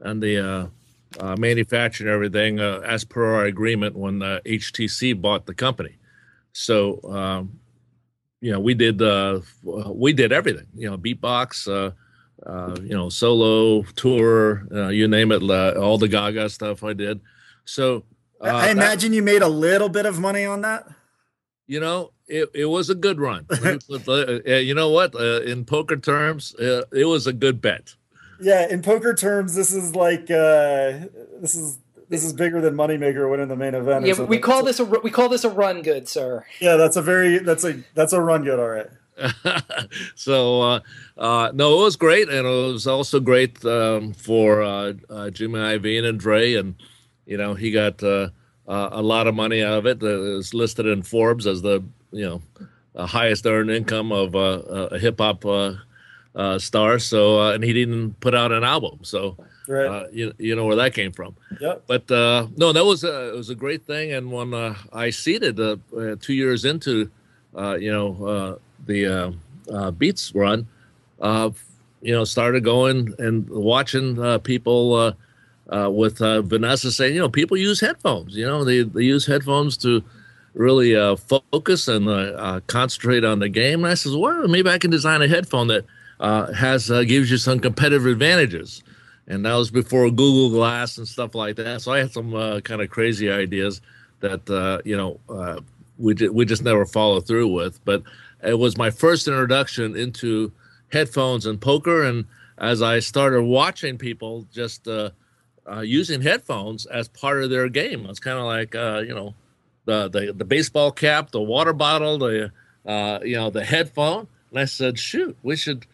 and 0.00 0.22
the 0.22 0.38
uh, 0.38 0.66
uh, 1.18 1.36
manufacturing 1.36 2.12
everything 2.12 2.60
uh, 2.60 2.80
as 2.84 3.04
per 3.04 3.34
our 3.34 3.44
agreement 3.46 3.96
when 3.96 4.22
uh, 4.22 4.38
HTC 4.46 5.20
bought 5.20 5.46
the 5.46 5.54
company. 5.54 5.96
So 6.52 7.00
um, 7.10 7.58
you 8.40 8.52
know, 8.52 8.60
we 8.60 8.74
did 8.74 9.02
uh, 9.02 9.40
we 9.62 10.12
did 10.12 10.32
everything. 10.32 10.66
You 10.74 10.90
know, 10.90 10.98
beatbox. 10.98 11.94
Uh, 12.46 12.50
uh, 12.50 12.76
you 12.82 12.90
know, 12.94 13.08
solo 13.08 13.82
tour, 13.96 14.66
uh, 14.72 14.88
you 14.88 15.08
name 15.08 15.32
it, 15.32 15.42
uh, 15.42 15.72
all 15.80 15.98
the 15.98 16.08
Gaga 16.08 16.48
stuff 16.50 16.84
I 16.84 16.92
did. 16.92 17.20
So 17.64 18.04
uh, 18.40 18.44
I 18.46 18.66
that- 18.66 18.70
imagine 18.70 19.12
you 19.12 19.22
made 19.22 19.42
a 19.42 19.48
little 19.48 19.88
bit 19.88 20.06
of 20.06 20.18
money 20.20 20.44
on 20.44 20.60
that. 20.62 20.86
you 21.66 21.80
know, 21.80 22.12
it, 22.28 22.48
it 22.54 22.66
was 22.66 22.90
a 22.90 22.94
good 22.94 23.18
run. 23.20 23.46
Let 23.50 23.88
me 23.88 23.98
put- 23.98 24.46
uh, 24.46 24.52
you 24.54 24.74
know 24.74 24.90
what? 24.90 25.14
Uh, 25.14 25.42
in 25.42 25.64
poker 25.64 25.96
terms, 25.96 26.54
uh, 26.56 26.82
it 26.92 27.04
was 27.06 27.26
a 27.26 27.32
good 27.32 27.60
bet. 27.60 27.94
Yeah, 28.40 28.68
in 28.70 28.82
poker 28.82 29.14
terms, 29.14 29.54
this 29.56 29.72
is 29.72 29.94
like 29.96 30.30
uh, 30.30 31.08
this 31.40 31.54
is 31.56 31.78
this 32.08 32.24
is 32.24 32.32
bigger 32.32 32.60
than 32.60 32.74
Moneymaker 32.74 33.28
winning 33.30 33.48
the 33.48 33.56
main 33.56 33.74
event. 33.74 34.06
yeah 34.06 34.14
we 34.22 34.38
call 34.38 34.64
this 34.64 34.78
a 34.80 34.84
we 34.84 35.10
call 35.10 35.28
this 35.28 35.42
a 35.44 35.50
run 35.50 35.82
good 35.82 36.08
sir 36.08 36.44
Yeah, 36.60 36.76
that's 36.76 36.96
a 36.96 37.02
very 37.02 37.38
that's 37.38 37.64
a 37.64 37.82
that's 37.94 38.12
a 38.12 38.20
run 38.20 38.44
good. 38.44 38.60
All 38.60 38.68
right. 38.68 38.86
so 40.14 40.62
uh, 40.62 40.80
uh, 41.16 41.50
no, 41.54 41.78
it 41.80 41.82
was 41.84 41.96
great, 41.96 42.28
and 42.28 42.46
it 42.46 42.72
was 42.72 42.86
also 42.86 43.20
great 43.20 43.64
um, 43.64 44.12
for 44.12 44.62
uh, 44.62 44.92
uh, 45.10 45.30
Jimmy 45.30 45.58
Iovine 45.58 46.04
and 46.08 46.18
Dre, 46.20 46.54
and 46.54 46.74
You 47.26 47.36
know, 47.36 47.54
he 47.54 47.70
got 47.70 48.02
uh, 48.02 48.30
uh, 48.66 48.88
a 48.92 49.02
lot 49.02 49.26
of 49.26 49.34
money 49.34 49.62
out 49.62 49.78
of 49.78 49.86
it. 49.86 49.98
It's 50.02 50.54
listed 50.54 50.86
in 50.86 51.02
Forbes 51.02 51.46
as 51.46 51.60
the 51.62 51.82
you 52.10 52.24
know 52.26 52.42
uh, 52.96 53.06
highest 53.06 53.46
earned 53.46 53.70
income 53.70 54.12
of 54.12 54.34
uh, 54.34 54.62
a 54.92 54.98
hip 54.98 55.18
hop 55.20 55.44
uh, 55.44 55.74
uh, 56.34 56.58
star. 56.58 56.98
So, 56.98 57.40
uh, 57.40 57.52
and 57.52 57.62
he 57.64 57.72
didn't 57.72 58.18
put 58.20 58.34
out 58.34 58.50
an 58.52 58.64
album. 58.64 59.00
So, 59.02 59.36
Right. 59.68 59.86
uh, 59.86 60.06
you 60.10 60.32
you 60.38 60.56
know 60.56 60.64
where 60.64 60.76
that 60.76 60.94
came 60.94 61.12
from. 61.12 61.36
Yep. 61.60 61.82
But 61.86 62.10
uh, 62.10 62.46
no, 62.56 62.72
that 62.72 62.84
was 62.86 63.04
a 63.04 63.28
it 63.28 63.36
was 63.36 63.50
a 63.50 63.54
great 63.54 63.84
thing. 63.86 64.12
And 64.16 64.32
when 64.32 64.54
uh, 64.54 64.74
I 64.94 65.10
seeded 65.10 65.60
uh, 65.60 65.76
uh, 65.94 66.16
two 66.18 66.32
years 66.32 66.64
into, 66.64 67.10
uh, 67.54 67.76
you 67.76 67.92
know, 67.92 68.08
uh, 68.24 68.52
the 68.86 69.06
uh, 69.06 69.32
uh, 69.72 69.90
Beats 69.90 70.34
run, 70.34 70.66
uh, 71.20 71.50
you 72.00 72.12
know, 72.12 72.24
started 72.24 72.64
going 72.64 73.14
and 73.18 73.48
watching 73.48 74.40
people 74.40 75.14
with 75.70 76.18
Vanessa 76.18 76.92
saying, 76.92 77.14
you 77.14 77.20
know, 77.20 77.28
people 77.28 77.56
use 77.56 77.80
headphones. 77.80 78.36
You 78.36 78.46
know, 78.46 78.64
they 78.64 78.82
they 78.82 79.02
use 79.02 79.26
headphones 79.26 79.76
to 79.78 80.02
really 80.54 80.94
focus 81.16 81.88
and 81.88 82.66
concentrate 82.66 83.24
on 83.24 83.40
the 83.40 83.48
game. 83.48 83.84
And 83.84 83.92
I 83.92 83.94
says, 83.94 84.16
well, 84.16 84.46
maybe 84.48 84.70
I 84.70 84.78
can 84.78 84.90
design 84.90 85.22
a 85.22 85.28
headphone 85.28 85.68
that 85.68 85.84
has 86.54 86.88
gives 86.88 87.30
you 87.30 87.36
some 87.36 87.58
competitive 87.58 88.06
advantages. 88.06 88.82
And 89.28 89.44
that 89.44 89.54
was 89.54 89.70
before 89.70 90.08
Google 90.10 90.48
Glass 90.50 90.96
and 90.96 91.06
stuff 91.06 91.34
like 91.34 91.56
that. 91.56 91.82
So 91.82 91.92
I 91.92 91.98
had 91.98 92.12
some 92.12 92.34
uh, 92.34 92.60
kind 92.60 92.80
of 92.80 92.88
crazy 92.88 93.30
ideas 93.30 93.82
that 94.20 94.48
uh, 94.48 94.80
you 94.84 94.96
know 94.96 95.20
uh, 95.28 95.60
we 95.98 96.14
we 96.28 96.44
just 96.44 96.62
never 96.62 96.86
follow 96.86 97.20
through 97.20 97.48
with. 97.48 97.84
But 97.84 98.02
it 98.42 98.58
was 98.58 98.76
my 98.76 98.90
first 98.90 99.28
introduction 99.28 99.96
into 99.96 100.52
headphones 100.92 101.46
and 101.46 101.60
poker. 101.60 102.04
And 102.04 102.26
as 102.56 102.82
I 102.82 103.00
started 103.00 103.42
watching 103.42 103.98
people 103.98 104.46
just 104.52 104.86
uh, 104.88 105.10
uh, 105.70 105.80
using 105.80 106.22
headphones 106.22 106.86
as 106.86 107.08
part 107.08 107.42
of 107.42 107.50
their 107.50 107.68
game, 107.68 108.06
it's 108.06 108.20
kind 108.20 108.38
of 108.38 108.44
like 108.44 108.74
uh, 108.74 109.02
you 109.06 109.14
know 109.14 109.34
the, 109.84 110.08
the 110.08 110.32
the 110.32 110.44
baseball 110.44 110.92
cap, 110.92 111.30
the 111.30 111.40
water 111.40 111.72
bottle, 111.72 112.18
the 112.18 112.52
uh, 112.86 113.18
you 113.22 113.36
know 113.36 113.50
the 113.50 113.64
headphone. 113.64 114.28
And 114.50 114.60
I 114.60 114.64
said, 114.64 114.98
shoot, 114.98 115.36
we 115.42 115.56
should 115.56 115.86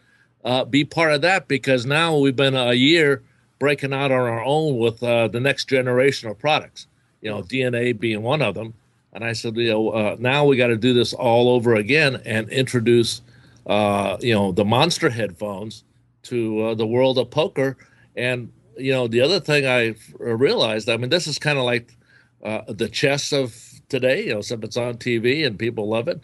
uh, 0.44 0.64
be 0.64 0.84
part 0.84 1.12
of 1.12 1.22
that 1.22 1.48
because 1.48 1.86
now 1.86 2.16
we've 2.18 2.36
been 2.36 2.54
a 2.54 2.72
year 2.72 3.22
breaking 3.58 3.92
out 3.92 4.12
on 4.12 4.20
our 4.20 4.44
own 4.44 4.78
with 4.78 5.02
uh, 5.02 5.28
the 5.28 5.40
next 5.40 5.68
generation 5.68 6.28
of 6.28 6.38
products. 6.38 6.86
You 7.20 7.30
know, 7.30 7.42
DNA 7.42 7.98
being 7.98 8.22
one 8.22 8.42
of 8.42 8.54
them. 8.54 8.74
And 9.14 9.24
I 9.24 9.32
said, 9.32 9.56
you 9.56 9.70
know, 9.70 9.90
uh, 9.90 10.16
now 10.18 10.44
we 10.44 10.56
got 10.56 10.68
to 10.68 10.76
do 10.76 10.92
this 10.92 11.12
all 11.14 11.48
over 11.48 11.76
again 11.76 12.20
and 12.24 12.48
introduce, 12.50 13.22
uh, 13.66 14.16
you 14.20 14.34
know, 14.34 14.50
the 14.50 14.64
monster 14.64 15.08
headphones 15.08 15.84
to 16.24 16.60
uh, 16.62 16.74
the 16.74 16.86
world 16.86 17.18
of 17.18 17.30
poker. 17.30 17.76
And 18.16 18.52
you 18.76 18.92
know, 18.92 19.06
the 19.06 19.20
other 19.20 19.38
thing 19.38 19.66
I 19.66 19.94
realized, 20.18 20.88
I 20.88 20.96
mean, 20.96 21.10
this 21.10 21.28
is 21.28 21.38
kind 21.38 21.58
of 21.58 21.64
like 21.64 21.94
uh, 22.42 22.62
the 22.66 22.88
chess 22.88 23.32
of 23.32 23.56
today. 23.88 24.24
You 24.26 24.32
know, 24.32 24.38
except 24.38 24.64
it's 24.64 24.76
on 24.76 24.94
TV 24.94 25.46
and 25.46 25.58
people 25.58 25.88
love 25.88 26.08
it. 26.08 26.20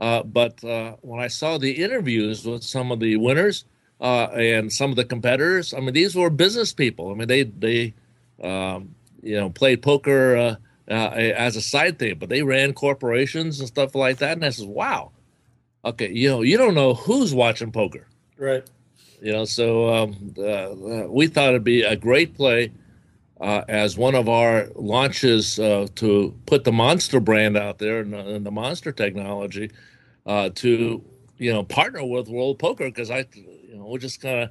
Uh, 0.00 0.24
but 0.24 0.62
uh, 0.64 0.96
when 1.02 1.20
I 1.20 1.28
saw 1.28 1.58
the 1.58 1.70
interviews 1.70 2.44
with 2.44 2.64
some 2.64 2.90
of 2.90 2.98
the 2.98 3.16
winners 3.16 3.64
uh, 4.00 4.24
and 4.32 4.72
some 4.72 4.90
of 4.90 4.96
the 4.96 5.04
competitors, 5.04 5.72
I 5.72 5.78
mean, 5.78 5.92
these 5.92 6.16
were 6.16 6.28
business 6.28 6.72
people. 6.72 7.12
I 7.12 7.14
mean, 7.14 7.28
they 7.28 7.44
they 7.44 7.94
um, 8.42 8.96
you 9.22 9.36
know 9.36 9.50
played 9.50 9.80
poker 9.80 10.58
uh, 10.92 10.96
uh, 11.12 11.34
as 11.36 11.56
a 11.56 11.62
side 11.62 11.98
thing, 11.98 12.18
but 12.20 12.30
they 12.30 12.42
ran 12.44 12.74
corporations 12.74 13.60
and 13.60 13.68
stuff 13.68 13.96
like 13.96 14.18
that. 14.18 14.34
And 14.34 14.44
I 14.46 14.50
says, 14.50 14.66
wow, 14.66 15.12
okay, 15.84 16.10
you 16.12 16.28
know, 16.30 16.42
you 16.42 16.58
don't 16.58 16.74
know 16.76 16.94
who's 16.94 17.34
watching 17.34 17.72
poker 17.72 18.06
Right. 18.38 18.64
you 19.22 19.32
know 19.32 19.44
so 19.46 19.94
um, 19.94 20.34
uh, 20.38 20.42
uh, 20.44 21.06
we 21.08 21.28
thought 21.28 21.50
it'd 21.50 21.64
be 21.64 21.82
a 21.82 21.96
great 21.96 22.34
play 22.36 22.72
uh, 23.40 23.62
as 23.68 23.98
one 23.98 24.14
of 24.16 24.28
our 24.28 24.68
launches 24.76 25.58
uh, 25.60 25.86
to 25.96 26.34
put 26.46 26.64
the 26.64 26.72
monster 26.72 27.20
brand 27.20 27.56
out 27.56 27.78
there 27.78 28.00
and, 28.00 28.12
the- 28.12 28.18
and 28.36 28.46
the 28.46 28.50
monster 28.52 28.92
technology 28.92 29.70
uh, 30.26 30.50
to 30.56 31.02
you 31.38 31.52
know 31.52 31.64
partner 31.64 32.04
with 32.04 32.28
world 32.28 32.58
poker 32.58 32.86
because 32.86 33.10
i 33.10 33.24
you 33.34 33.76
know 33.76 33.86
we're 33.86 33.98
just 33.98 34.20
kind 34.20 34.40
of 34.44 34.50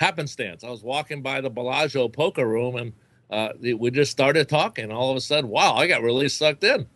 happenstance 0.00 0.64
i 0.64 0.70
was 0.70 0.82
walking 0.84 1.22
by 1.22 1.40
the 1.40 1.50
bellagio 1.50 2.08
poker 2.08 2.46
room 2.46 2.76
and 2.76 2.92
uh, 3.30 3.50
we 3.60 3.90
just 3.90 4.10
started 4.10 4.48
talking 4.48 4.90
all 4.90 5.10
of 5.10 5.16
a 5.16 5.20
sudden 5.20 5.50
wow 5.50 5.74
i 5.74 5.86
got 5.86 6.02
really 6.02 6.28
sucked 6.28 6.64
in 6.64 6.86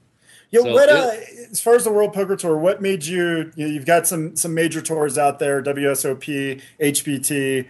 Yeah, 0.51 0.61
So 0.63 0.73
what 0.73 0.89
uh, 0.89 1.13
as 1.51 1.61
far 1.61 1.75
as 1.75 1.85
the 1.85 1.93
World 1.93 2.13
Poker 2.13 2.37
Tour, 2.37 2.59
what 2.59 2.83
made 2.83 3.05
you? 3.07 3.53
you 3.57 3.67
know, 3.67 3.73
you've 3.73 3.87
got 3.87 4.07
some 4.07 4.37
some 4.37 4.53
major 4.55 4.83
tours 4.83 5.17
out 5.17 5.39
there: 5.39 5.63
WSOP, 5.63 6.61
HPT, 6.81 7.67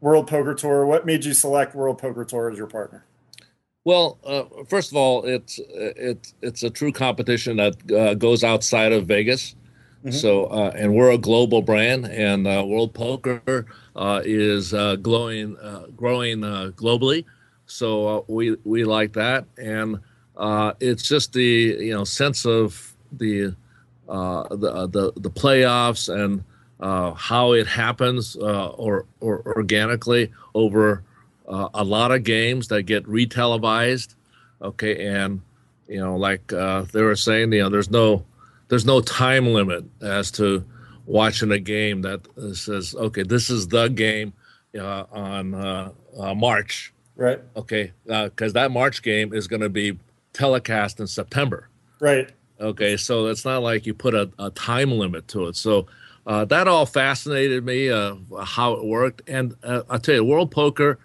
World 0.00 0.26
Poker 0.26 0.54
Tour. 0.54 0.84
What 0.86 1.06
made 1.06 1.24
you 1.24 1.32
select 1.32 1.74
World 1.74 1.98
Poker 1.98 2.24
Tour 2.24 2.50
as 2.50 2.58
your 2.58 2.66
partner? 2.66 3.04
Well, 3.84 4.18
uh, 4.24 4.44
first 4.68 4.90
of 4.90 4.96
all, 4.98 5.24
it's 5.24 5.58
it's 5.68 6.34
it's 6.42 6.62
a 6.62 6.70
true 6.70 6.92
competition 6.92 7.56
that 7.56 7.92
uh, 7.92 8.14
goes 8.14 8.44
outside 8.44 8.92
of 8.92 9.06
Vegas. 9.06 9.54
So, 10.10 10.44
uh, 10.46 10.72
and 10.74 10.94
we're 10.94 11.10
a 11.10 11.18
global 11.18 11.60
brand, 11.60 12.06
and 12.06 12.46
uh, 12.46 12.64
World 12.66 12.94
Poker 12.94 13.66
uh, 13.96 14.22
is 14.24 14.72
uh, 14.72 14.96
glowing, 14.96 15.56
uh, 15.58 15.86
growing 15.96 16.44
uh, 16.44 16.70
globally. 16.74 17.24
So 17.68 18.08
uh, 18.08 18.22
we 18.26 18.56
we 18.64 18.84
like 18.84 19.12
that, 19.12 19.44
and 19.56 20.00
uh, 20.36 20.72
it's 20.80 21.02
just 21.08 21.32
the 21.32 21.76
you 21.80 21.94
know 21.94 22.04
sense 22.04 22.44
of 22.44 22.94
the 23.12 23.54
uh, 24.08 24.48
the 24.50 24.86
the 24.86 25.12
the 25.16 25.30
playoffs 25.30 26.12
and 26.12 26.42
uh, 26.80 27.12
how 27.12 27.52
it 27.52 27.66
happens 27.66 28.36
uh, 28.36 28.68
or 28.70 29.06
or 29.20 29.42
organically 29.46 30.32
over 30.54 31.02
uh, 31.48 31.68
a 31.74 31.84
lot 31.84 32.10
of 32.10 32.24
games 32.24 32.68
that 32.68 32.82
get 32.84 33.04
retelevised. 33.04 34.14
Okay, 34.60 35.06
and 35.06 35.40
you 35.88 36.00
know, 36.00 36.16
like 36.16 36.52
uh, 36.52 36.82
they 36.92 37.02
were 37.02 37.16
saying, 37.16 37.52
you 37.52 37.62
know, 37.62 37.68
there's 37.70 37.90
no 37.90 38.24
there's 38.68 38.84
no 38.84 39.00
time 39.00 39.46
limit 39.46 39.84
as 40.02 40.30
to 40.32 40.64
watching 41.06 41.50
a 41.50 41.58
game 41.58 42.02
that 42.02 42.20
uh, 42.36 42.52
says, 42.52 42.94
okay, 42.94 43.22
this 43.22 43.48
is 43.50 43.66
the 43.68 43.88
game 43.88 44.32
uh, 44.78 45.04
on 45.10 45.54
uh, 45.54 45.90
uh, 46.18 46.34
March. 46.34 46.92
Right. 47.18 47.40
Okay, 47.56 47.92
because 48.06 48.52
that 48.54 48.70
March 48.70 49.02
game 49.02 49.34
is 49.34 49.48
going 49.48 49.60
to 49.60 49.68
be 49.68 49.98
telecast 50.32 51.00
in 51.00 51.06
September. 51.08 51.68
Right. 52.00 52.30
Okay, 52.60 52.96
so 52.96 53.26
it's 53.26 53.44
not 53.44 53.62
like 53.62 53.86
you 53.86 53.92
put 53.92 54.14
a, 54.14 54.30
a 54.38 54.50
time 54.50 54.92
limit 54.92 55.26
to 55.28 55.46
it. 55.46 55.56
So 55.56 55.86
uh, 56.26 56.44
that 56.46 56.68
all 56.68 56.86
fascinated 56.86 57.64
me, 57.64 57.90
uh, 57.90 58.14
how 58.44 58.74
it 58.74 58.84
worked. 58.84 59.22
And 59.28 59.56
uh, 59.64 59.82
I'll 59.90 59.98
tell 59.98 60.14
you, 60.14 60.24
World 60.24 60.52
Poker, 60.52 60.98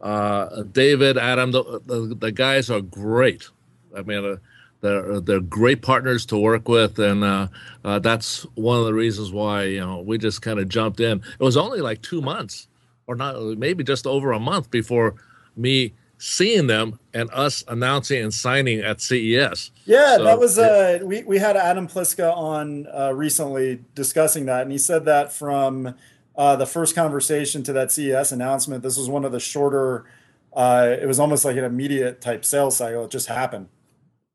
uh, 0.00 0.62
David, 0.62 1.18
Adam, 1.18 1.52
the, 1.52 1.82
the, 1.84 2.14
the 2.18 2.32
guys 2.32 2.70
are 2.70 2.80
great. 2.80 3.48
I 3.94 4.02
mean, 4.02 4.24
uh, 4.24 4.36
they're 4.80 5.20
they're 5.20 5.40
great 5.40 5.82
partners 5.82 6.24
to 6.26 6.38
work 6.38 6.68
with, 6.68 6.98
and 7.00 7.24
uh, 7.24 7.48
uh, 7.84 7.98
that's 7.98 8.42
one 8.54 8.78
of 8.78 8.86
the 8.86 8.94
reasons 8.94 9.32
why 9.32 9.64
you 9.64 9.80
know 9.80 10.00
we 10.00 10.18
just 10.18 10.40
kind 10.40 10.60
of 10.60 10.68
jumped 10.68 11.00
in. 11.00 11.20
It 11.38 11.42
was 11.42 11.56
only 11.56 11.80
like 11.80 12.00
two 12.00 12.22
months, 12.22 12.68
or 13.08 13.16
not, 13.16 13.36
maybe 13.58 13.82
just 13.82 14.06
over 14.06 14.30
a 14.30 14.38
month 14.38 14.70
before 14.70 15.16
me 15.58 15.94
seeing 16.18 16.66
them 16.66 16.98
and 17.14 17.30
us 17.32 17.64
announcing 17.68 18.22
and 18.22 18.34
signing 18.34 18.80
at 18.80 19.00
CES. 19.00 19.70
Yeah, 19.84 20.16
So, 20.16 20.24
that 20.24 20.38
was 20.38 20.58
yeah. 20.58 20.64
uh 21.02 21.04
we 21.04 21.22
we 21.22 21.38
had 21.38 21.56
Adam 21.56 21.86
Pliska 21.86 22.36
on 22.36 22.86
uh, 22.92 23.12
recently 23.14 23.84
discussing 23.94 24.46
that, 24.46 24.62
and 24.62 24.72
he 24.72 24.78
said 24.78 25.04
that 25.04 25.32
from 25.32 25.94
uh, 26.36 26.56
the 26.56 26.66
first 26.66 26.94
conversation 26.94 27.62
to 27.64 27.72
that 27.72 27.90
CES 27.90 28.32
announcement, 28.32 28.82
this 28.82 28.96
was 28.96 29.08
one 29.08 29.24
of 29.24 29.32
the 29.32 29.40
shorter. 29.40 30.04
Uh, 30.52 30.96
it 31.00 31.06
was 31.06 31.18
almost 31.18 31.44
like 31.44 31.56
an 31.56 31.64
immediate 31.64 32.20
type 32.20 32.44
sales 32.44 32.76
cycle. 32.76 33.04
It 33.04 33.10
just 33.10 33.26
happened. 33.28 33.68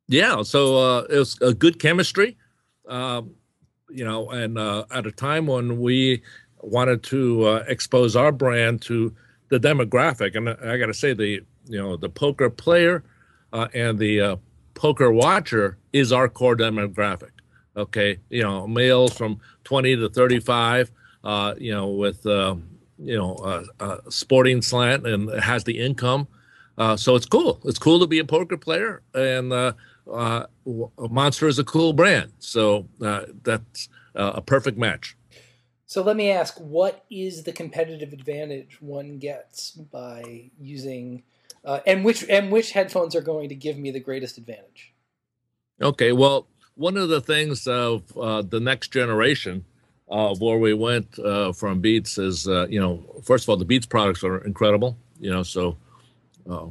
Yeah, 0.07 0.41
so 0.43 0.77
uh, 0.77 0.99
it 1.09 1.17
was 1.17 1.37
a 1.41 1.53
good 1.53 1.79
chemistry, 1.79 2.37
um, 2.87 3.31
you 3.89 4.03
know, 4.03 4.29
and 4.29 4.57
uh, 4.57 4.83
at 4.91 5.07
a 5.07 5.11
time 5.11 5.47
when 5.47 5.79
we 5.79 6.21
wanted 6.61 7.03
to 7.03 7.45
uh, 7.45 7.63
expose 7.67 8.15
our 8.15 8.31
brand 8.31 8.81
to 8.83 9.13
the 9.53 9.59
demographic, 9.59 10.35
and 10.35 10.49
I 10.49 10.77
got 10.77 10.87
to 10.87 10.93
say, 10.93 11.13
the 11.13 11.43
you 11.67 11.77
know 11.81 11.95
the 11.95 12.09
poker 12.09 12.49
player 12.49 13.03
uh, 13.53 13.67
and 13.73 13.99
the 13.99 14.19
uh, 14.19 14.35
poker 14.73 15.11
watcher 15.11 15.77
is 15.93 16.11
our 16.11 16.27
core 16.27 16.55
demographic. 16.55 17.29
Okay, 17.77 18.17
you 18.29 18.41
know, 18.41 18.65
males 18.65 19.15
from 19.15 19.39
twenty 19.63 19.95
to 19.95 20.09
thirty-five, 20.09 20.91
uh, 21.23 21.53
you 21.59 21.71
know, 21.71 21.89
with 21.89 22.25
uh, 22.25 22.55
you 22.97 23.15
know 23.15 23.63
a 23.79 23.99
sporting 24.09 24.63
slant 24.63 25.05
and 25.05 25.29
has 25.39 25.63
the 25.63 25.79
income. 25.79 26.27
Uh, 26.79 26.97
so 26.97 27.15
it's 27.15 27.27
cool. 27.27 27.59
It's 27.65 27.77
cool 27.77 27.99
to 27.99 28.07
be 28.07 28.17
a 28.17 28.25
poker 28.25 28.57
player, 28.57 29.03
and 29.13 29.53
uh, 29.53 29.73
uh, 30.11 30.47
Monster 30.97 31.47
is 31.47 31.59
a 31.59 31.63
cool 31.63 31.93
brand. 31.93 32.31
So 32.39 32.87
that's 33.43 33.87
a 34.15 34.41
perfect 34.41 34.79
match. 34.79 35.15
So 35.93 36.01
let 36.01 36.15
me 36.15 36.31
ask, 36.31 36.57
what 36.57 37.05
is 37.11 37.43
the 37.43 37.51
competitive 37.51 38.13
advantage 38.13 38.81
one 38.81 39.19
gets 39.19 39.69
by 39.69 40.49
using, 40.59 41.21
uh, 41.63 41.81
and 41.85 42.03
which 42.03 42.27
and 42.27 42.51
which 42.51 42.71
headphones 42.71 43.15
are 43.15 43.21
going 43.21 43.47
to 43.49 43.53
give 43.53 43.77
me 43.77 43.91
the 43.91 43.99
greatest 43.99 44.39
advantage? 44.39 44.91
Okay, 45.79 46.11
well, 46.11 46.47
one 46.73 46.97
of 46.97 47.09
the 47.09 47.21
things 47.21 47.67
of 47.67 48.01
uh, 48.17 48.41
the 48.41 48.59
next 48.59 48.87
generation 48.91 49.65
of 50.07 50.41
where 50.41 50.57
we 50.57 50.73
went 50.73 51.19
uh, 51.19 51.51
from 51.51 51.79
Beats 51.79 52.17
is, 52.17 52.47
uh, 52.47 52.65
you 52.67 52.79
know, 52.79 53.21
first 53.23 53.45
of 53.45 53.49
all, 53.49 53.57
the 53.57 53.63
Beats 53.63 53.85
products 53.85 54.23
are 54.23 54.43
incredible. 54.45 54.97
You 55.19 55.29
know, 55.29 55.43
so 55.43 55.77
uh, 56.49 56.69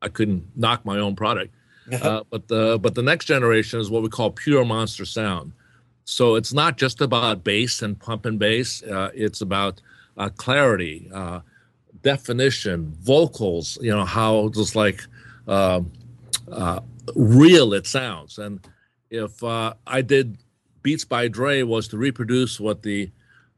I 0.00 0.10
couldn't 0.10 0.46
knock 0.54 0.84
my 0.84 1.00
own 1.00 1.16
product. 1.16 1.52
Uh, 1.90 2.22
but 2.30 2.46
the 2.46 2.78
but 2.80 2.94
the 2.94 3.02
next 3.02 3.24
generation 3.24 3.80
is 3.80 3.90
what 3.90 4.00
we 4.00 4.08
call 4.08 4.30
pure 4.30 4.64
monster 4.64 5.04
sound. 5.04 5.52
So 6.04 6.34
it's 6.34 6.52
not 6.52 6.76
just 6.76 7.00
about 7.00 7.44
bass 7.44 7.82
and 7.82 7.98
pump 7.98 8.26
and 8.26 8.38
bass. 8.38 8.82
Uh, 8.82 9.10
it's 9.14 9.40
about 9.40 9.80
uh, 10.16 10.28
clarity, 10.36 11.08
uh, 11.12 11.40
definition, 12.02 12.92
vocals. 13.00 13.78
You 13.80 13.92
know 13.92 14.04
how 14.04 14.48
just 14.48 14.74
like 14.74 15.02
um, 15.46 15.92
uh, 16.50 16.80
real 17.14 17.72
it 17.74 17.86
sounds. 17.86 18.38
And 18.38 18.66
if 19.10 19.42
uh, 19.42 19.74
I 19.86 20.02
did 20.02 20.38
Beats 20.82 21.04
by 21.04 21.28
Dre 21.28 21.62
was 21.62 21.88
to 21.88 21.98
reproduce 21.98 22.58
what 22.58 22.82
the 22.82 23.10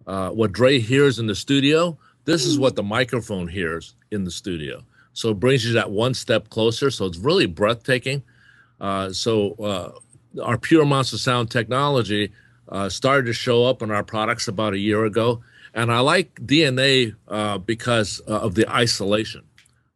uh, 0.07 0.31
what 0.31 0.53
Dre 0.53 0.79
hears 0.79 1.19
in 1.19 1.27
the 1.27 1.35
studio, 1.35 1.97
this 2.25 2.45
is 2.45 2.59
what 2.59 2.77
the 2.77 2.83
microphone 2.83 3.49
hears 3.49 3.95
in 4.11 4.25
the 4.25 4.31
studio. 4.31 4.83
So 5.15 5.31
it 5.31 5.41
brings 5.41 5.65
you 5.65 5.73
that 5.75 5.91
one 5.91 6.15
step 6.15 6.49
closer. 6.49 6.91
So 6.91 7.07
it's 7.07 7.19
really 7.19 7.47
breathtaking. 7.47 8.23
So 9.13 9.95
our 10.41 10.59
pure 10.59 10.85
monster 10.85 11.19
sound 11.19 11.51
technology 11.51 12.33
uh, 12.69 12.89
started 12.89 13.27
to 13.27 13.33
show 13.33 13.65
up 13.65 13.83
in 13.83 13.91
our 13.91 14.05
products 14.05 14.49
about 14.49 14.73
a 14.73 14.79
year 14.79 15.05
ago, 15.05 15.43
and 15.75 15.93
I 15.93 16.01
like 16.01 16.35
DNA 16.37 17.15
uh, 17.29 17.59
because 17.59 18.21
uh, 18.29 18.41
of 18.41 18.55
the 18.55 18.69
isolation. 18.71 19.45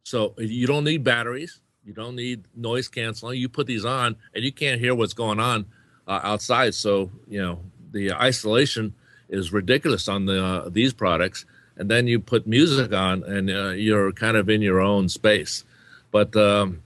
So 0.03 0.33
you 0.37 0.67
don't 0.67 0.83
need 0.83 1.03
batteries, 1.03 1.61
you 1.83 1.93
don't 1.93 2.15
need 2.15 2.45
noise 2.55 2.87
canceling. 2.87 3.39
You 3.39 3.49
put 3.49 3.67
these 3.67 3.85
on, 3.85 4.15
and 4.33 4.43
you 4.43 4.51
can't 4.51 4.79
hear 4.79 4.95
what's 4.95 5.13
going 5.13 5.39
on 5.39 5.65
uh, 6.07 6.19
outside. 6.23 6.75
So 6.75 7.11
you 7.27 7.41
know 7.41 7.59
the 7.91 8.13
isolation 8.13 8.93
is 9.29 9.51
ridiculous 9.51 10.07
on 10.07 10.25
the 10.25 10.69
these 10.71 10.93
products 10.93 11.45
and 11.77 11.89
then 11.89 12.07
you 12.07 12.19
put 12.19 12.47
music 12.47 12.93
on 12.93 13.23
and 13.23 13.49
uh, 13.49 13.69
you're 13.69 14.11
kind 14.11 14.35
of 14.37 14.49
in 14.49 14.61
your 14.61 14.79
own 14.79 15.09
space 15.09 15.63
but 16.11 16.35
um, 16.35 16.81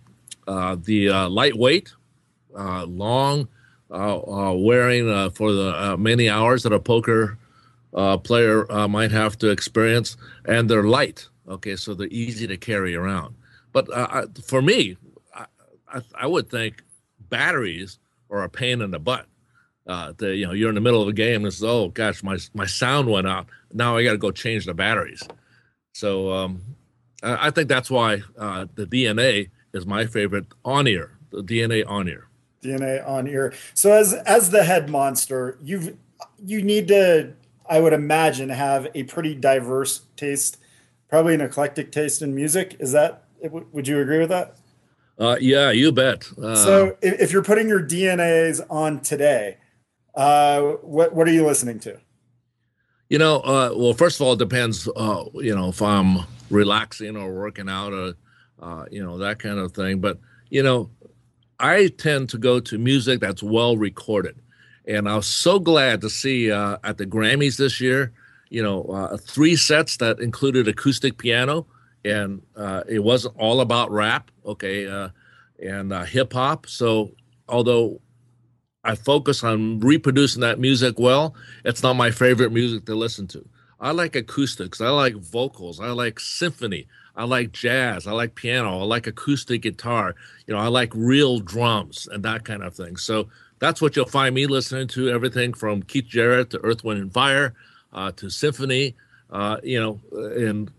uh, 0.47 0.75
the 0.83 1.09
uh, 1.09 1.29
lightweight 1.29 1.89
uh, 1.89 1.95
long 2.53 3.47
uh, 3.89 4.19
uh, 4.19 4.53
wearing 4.53 5.29
for 5.31 5.51
the 5.51 5.95
many 5.97 6.29
hours 6.29 6.63
that 6.63 6.73
a 6.73 6.79
poker 6.79 7.37
player 8.23 8.65
might 8.87 9.11
have 9.11 9.37
to 9.37 9.49
experience 9.49 10.17
and 10.45 10.69
they're 10.69 10.83
light 10.83 11.27
okay 11.47 11.75
so 11.75 11.93
they're 11.93 12.07
easy 12.07 12.47
to 12.47 12.57
carry 12.57 12.95
around 12.95 13.35
but 13.73 13.87
for 14.43 14.61
me 14.61 14.97
I, 15.35 15.45
I, 15.87 16.01
I 16.15 16.27
would 16.27 16.49
think 16.49 16.83
batteries 17.29 17.99
are 18.29 18.43
a 18.43 18.49
pain 18.49 18.81
in 18.81 18.91
the 18.91 18.99
butt 18.99 19.25
uh, 19.87 20.13
the, 20.17 20.35
you 20.35 20.45
know, 20.45 20.53
you're 20.53 20.69
in 20.69 20.75
the 20.75 20.81
middle 20.81 21.01
of 21.01 21.07
a 21.07 21.13
game 21.13 21.43
and 21.43 21.53
says, 21.53 21.63
"Oh 21.63 21.89
gosh, 21.89 22.23
my 22.23 22.37
my 22.53 22.65
sound 22.65 23.09
went 23.09 23.27
out. 23.27 23.47
Now 23.73 23.97
I 23.97 24.03
got 24.03 24.11
to 24.11 24.17
go 24.17 24.31
change 24.31 24.65
the 24.65 24.73
batteries." 24.73 25.23
So 25.93 26.31
um, 26.31 26.61
I, 27.23 27.47
I, 27.47 27.51
think 27.51 27.67
that's 27.67 27.89
why 27.89 28.21
uh, 28.37 28.67
the 28.75 28.85
DNA 28.85 29.49
is 29.73 29.85
my 29.85 30.05
favorite 30.05 30.45
on 30.63 30.87
ear. 30.87 31.17
The 31.31 31.43
DNA 31.43 31.83
on 31.87 32.07
ear. 32.07 32.27
DNA 32.61 33.07
on 33.07 33.27
ear. 33.27 33.53
So 33.73 33.91
as 33.91 34.13
as 34.13 34.49
the 34.49 34.63
head 34.63 34.89
monster, 34.89 35.57
you've 35.63 35.97
you 36.43 36.61
need 36.61 36.87
to, 36.89 37.33
I 37.69 37.79
would 37.79 37.93
imagine, 37.93 38.49
have 38.49 38.87
a 38.93 39.03
pretty 39.03 39.35
diverse 39.35 40.01
taste, 40.15 40.57
probably 41.09 41.33
an 41.33 41.41
eclectic 41.41 41.91
taste 41.91 42.21
in 42.21 42.35
music. 42.35 42.75
Is 42.79 42.91
that? 42.91 43.23
Would 43.41 43.87
you 43.87 43.99
agree 43.99 44.19
with 44.19 44.29
that? 44.29 44.57
Uh, 45.17 45.37
yeah, 45.39 45.71
you 45.71 45.91
bet. 45.91 46.27
Uh, 46.41 46.55
so 46.55 46.97
if, 47.01 47.21
if, 47.21 47.31
you're 47.31 47.43
putting 47.43 47.67
your 47.67 47.81
DNAs 47.81 48.65
on 48.69 49.01
today, 49.01 49.57
uh, 50.15 50.61
what 50.61 51.13
what 51.13 51.27
are 51.27 51.31
you 51.31 51.45
listening 51.45 51.79
to? 51.79 51.99
You 53.09 53.17
know, 53.17 53.39
uh, 53.41 53.73
well, 53.75 53.93
first 53.93 54.19
of 54.19 54.25
all, 54.25 54.33
it 54.33 54.39
depends. 54.39 54.87
Uh, 54.95 55.25
you 55.35 55.55
know, 55.55 55.69
if 55.69 55.81
I'm 55.81 56.25
relaxing 56.49 57.17
or 57.17 57.33
working 57.33 57.69
out, 57.69 57.93
or 57.93 58.13
uh, 58.61 58.85
you 58.89 59.03
know 59.03 59.17
that 59.19 59.39
kind 59.39 59.59
of 59.59 59.73
thing. 59.73 59.99
But 59.99 60.19
you 60.49 60.63
know, 60.63 60.89
I 61.61 61.87
tend 61.87 62.29
to 62.29 62.37
go 62.37 62.59
to 62.59 62.77
music 62.77 63.19
that's 63.19 63.43
well 63.43 63.77
recorded, 63.77 64.35
and 64.85 65.07
I 65.07 65.15
was 65.15 65.27
so 65.27 65.59
glad 65.59 66.01
to 66.01 66.09
see 66.09 66.51
uh, 66.51 66.77
at 66.83 66.97
the 66.97 67.05
Grammys 67.05 67.57
this 67.57 67.79
year. 67.79 68.11
You 68.49 68.63
know, 68.63 68.83
uh, 68.85 69.17
three 69.17 69.55
sets 69.55 69.97
that 69.97 70.19
included 70.19 70.67
acoustic 70.67 71.17
piano, 71.17 71.67
and 72.03 72.41
uh, 72.55 72.83
it 72.89 72.99
wasn't 72.99 73.35
all 73.37 73.61
about 73.61 73.91
rap, 73.91 74.31
okay, 74.45 74.87
uh, 74.87 75.09
and 75.63 75.93
uh, 75.93 76.03
hip 76.03 76.33
hop. 76.33 76.67
So 76.67 77.11
although 77.47 78.01
I 78.83 78.95
focus 78.95 79.43
on 79.43 79.79
reproducing 79.79 80.41
that 80.41 80.59
music 80.59 80.97
well. 80.97 81.35
It's 81.63 81.83
not 81.83 81.93
my 81.95 82.11
favorite 82.11 82.51
music 82.51 82.85
to 82.85 82.95
listen 82.95 83.27
to. 83.27 83.45
I 83.81 83.91
like 83.91 84.15
acoustics. 84.15 84.79
I 84.79 84.89
like 84.89 85.15
vocals. 85.15 85.79
I 85.79 85.89
like 85.89 86.19
symphony. 86.19 86.87
I 87.15 87.25
like 87.25 87.51
jazz. 87.51 88.05
I 88.07 88.11
like 88.11 88.35
piano. 88.35 88.79
I 88.79 88.83
like 88.83 89.07
acoustic 89.07 89.63
guitar. 89.63 90.15
You 90.45 90.53
know, 90.53 90.59
I 90.59 90.67
like 90.67 90.93
real 90.95 91.39
drums 91.39 92.07
and 92.11 92.23
that 92.23 92.45
kind 92.45 92.63
of 92.63 92.75
thing. 92.75 92.95
So 92.95 93.27
that's 93.59 93.81
what 93.81 93.95
you'll 93.95 94.05
find 94.05 94.35
me 94.35 94.45
listening 94.45 94.87
to. 94.89 95.09
Everything 95.09 95.53
from 95.53 95.81
Keith 95.81 96.05
Jarrett 96.05 96.51
to 96.51 96.59
Earth, 96.63 96.83
Wind, 96.83 97.01
and 97.01 97.11
Fire 97.11 97.55
uh, 97.91 98.11
to 98.13 98.29
symphony. 98.29 98.95
Uh, 99.31 99.57
you 99.63 99.79
know, 99.79 99.99
and 100.11 100.71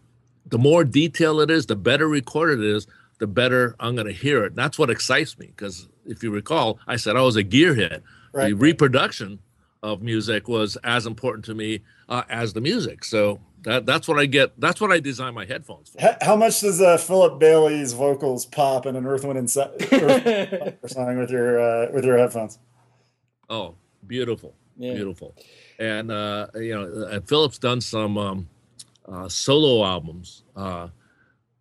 the 0.47 0.59
more 0.59 0.85
detailed 0.85 1.41
it 1.41 1.51
is, 1.51 1.67
the 1.67 1.77
better 1.77 2.09
recorded 2.09 2.61
it 2.61 2.67
is, 2.67 2.87
the 3.19 3.27
better 3.27 3.75
I'm 3.81 3.95
going 3.95 4.07
to 4.07 4.12
hear 4.12 4.45
it. 4.45 4.49
And 4.49 4.57
that's 4.57 4.79
what 4.79 4.91
excites 4.91 5.38
me 5.38 5.47
because 5.47 5.88
if 6.07 6.23
you 6.23 6.31
recall, 6.31 6.79
I 6.87 6.97
said 6.97 7.17
I 7.17 7.23
was 7.23 7.37
a 7.37 7.45
gearhead. 7.45 8.03
Right. 8.33 8.49
The 8.49 8.55
reproduction 8.55 9.41
of 9.83 10.03
music 10.03 10.49
was 10.49 10.77
as 10.85 11.07
important 11.07 11.45
to 11.47 11.55
me 11.55 11.81
uh, 12.09 12.23
as 12.29 12.53
the 12.53 12.61
music. 12.61 13.05
So 13.05 13.40
that 13.62 13.87
that's 13.87 14.09
what 14.09 14.18
I 14.18 14.27
get. 14.27 14.59
That's 14.61 14.81
what 14.81 14.92
I 14.92 15.01
design 15.01 15.35
my 15.35 15.45
headphones 15.45 15.90
for. 15.90 16.16
How 16.21 16.37
much 16.37 16.61
does 16.61 16.81
uh, 16.81 16.97
Philip 16.99 17.38
Bailey's 17.38 17.92
vocals 17.92 18.47
pop 18.47 18.87
in 18.87 18.97
an 18.97 19.07
Earth, 19.07 19.25
Wind, 19.25 19.38
and 19.38 19.51
song 19.51 21.18
with 21.18 21.31
your 21.31 21.61
uh, 21.61 21.90
with 21.92 22.05
your 22.05 22.18
headphones? 22.18 22.59
Oh, 23.49 23.75
beautiful, 24.07 24.55
yeah. 24.77 24.95
beautiful. 24.95 25.35
And 25.79 26.11
uh, 26.11 26.49
you 26.55 26.75
know, 26.75 27.09
and 27.09 27.29
Philip's 27.29 27.59
done 27.59 27.81
some 27.81 28.18
um, 28.18 28.49
uh, 29.07 29.29
solo 29.29 29.85
albums. 29.85 30.45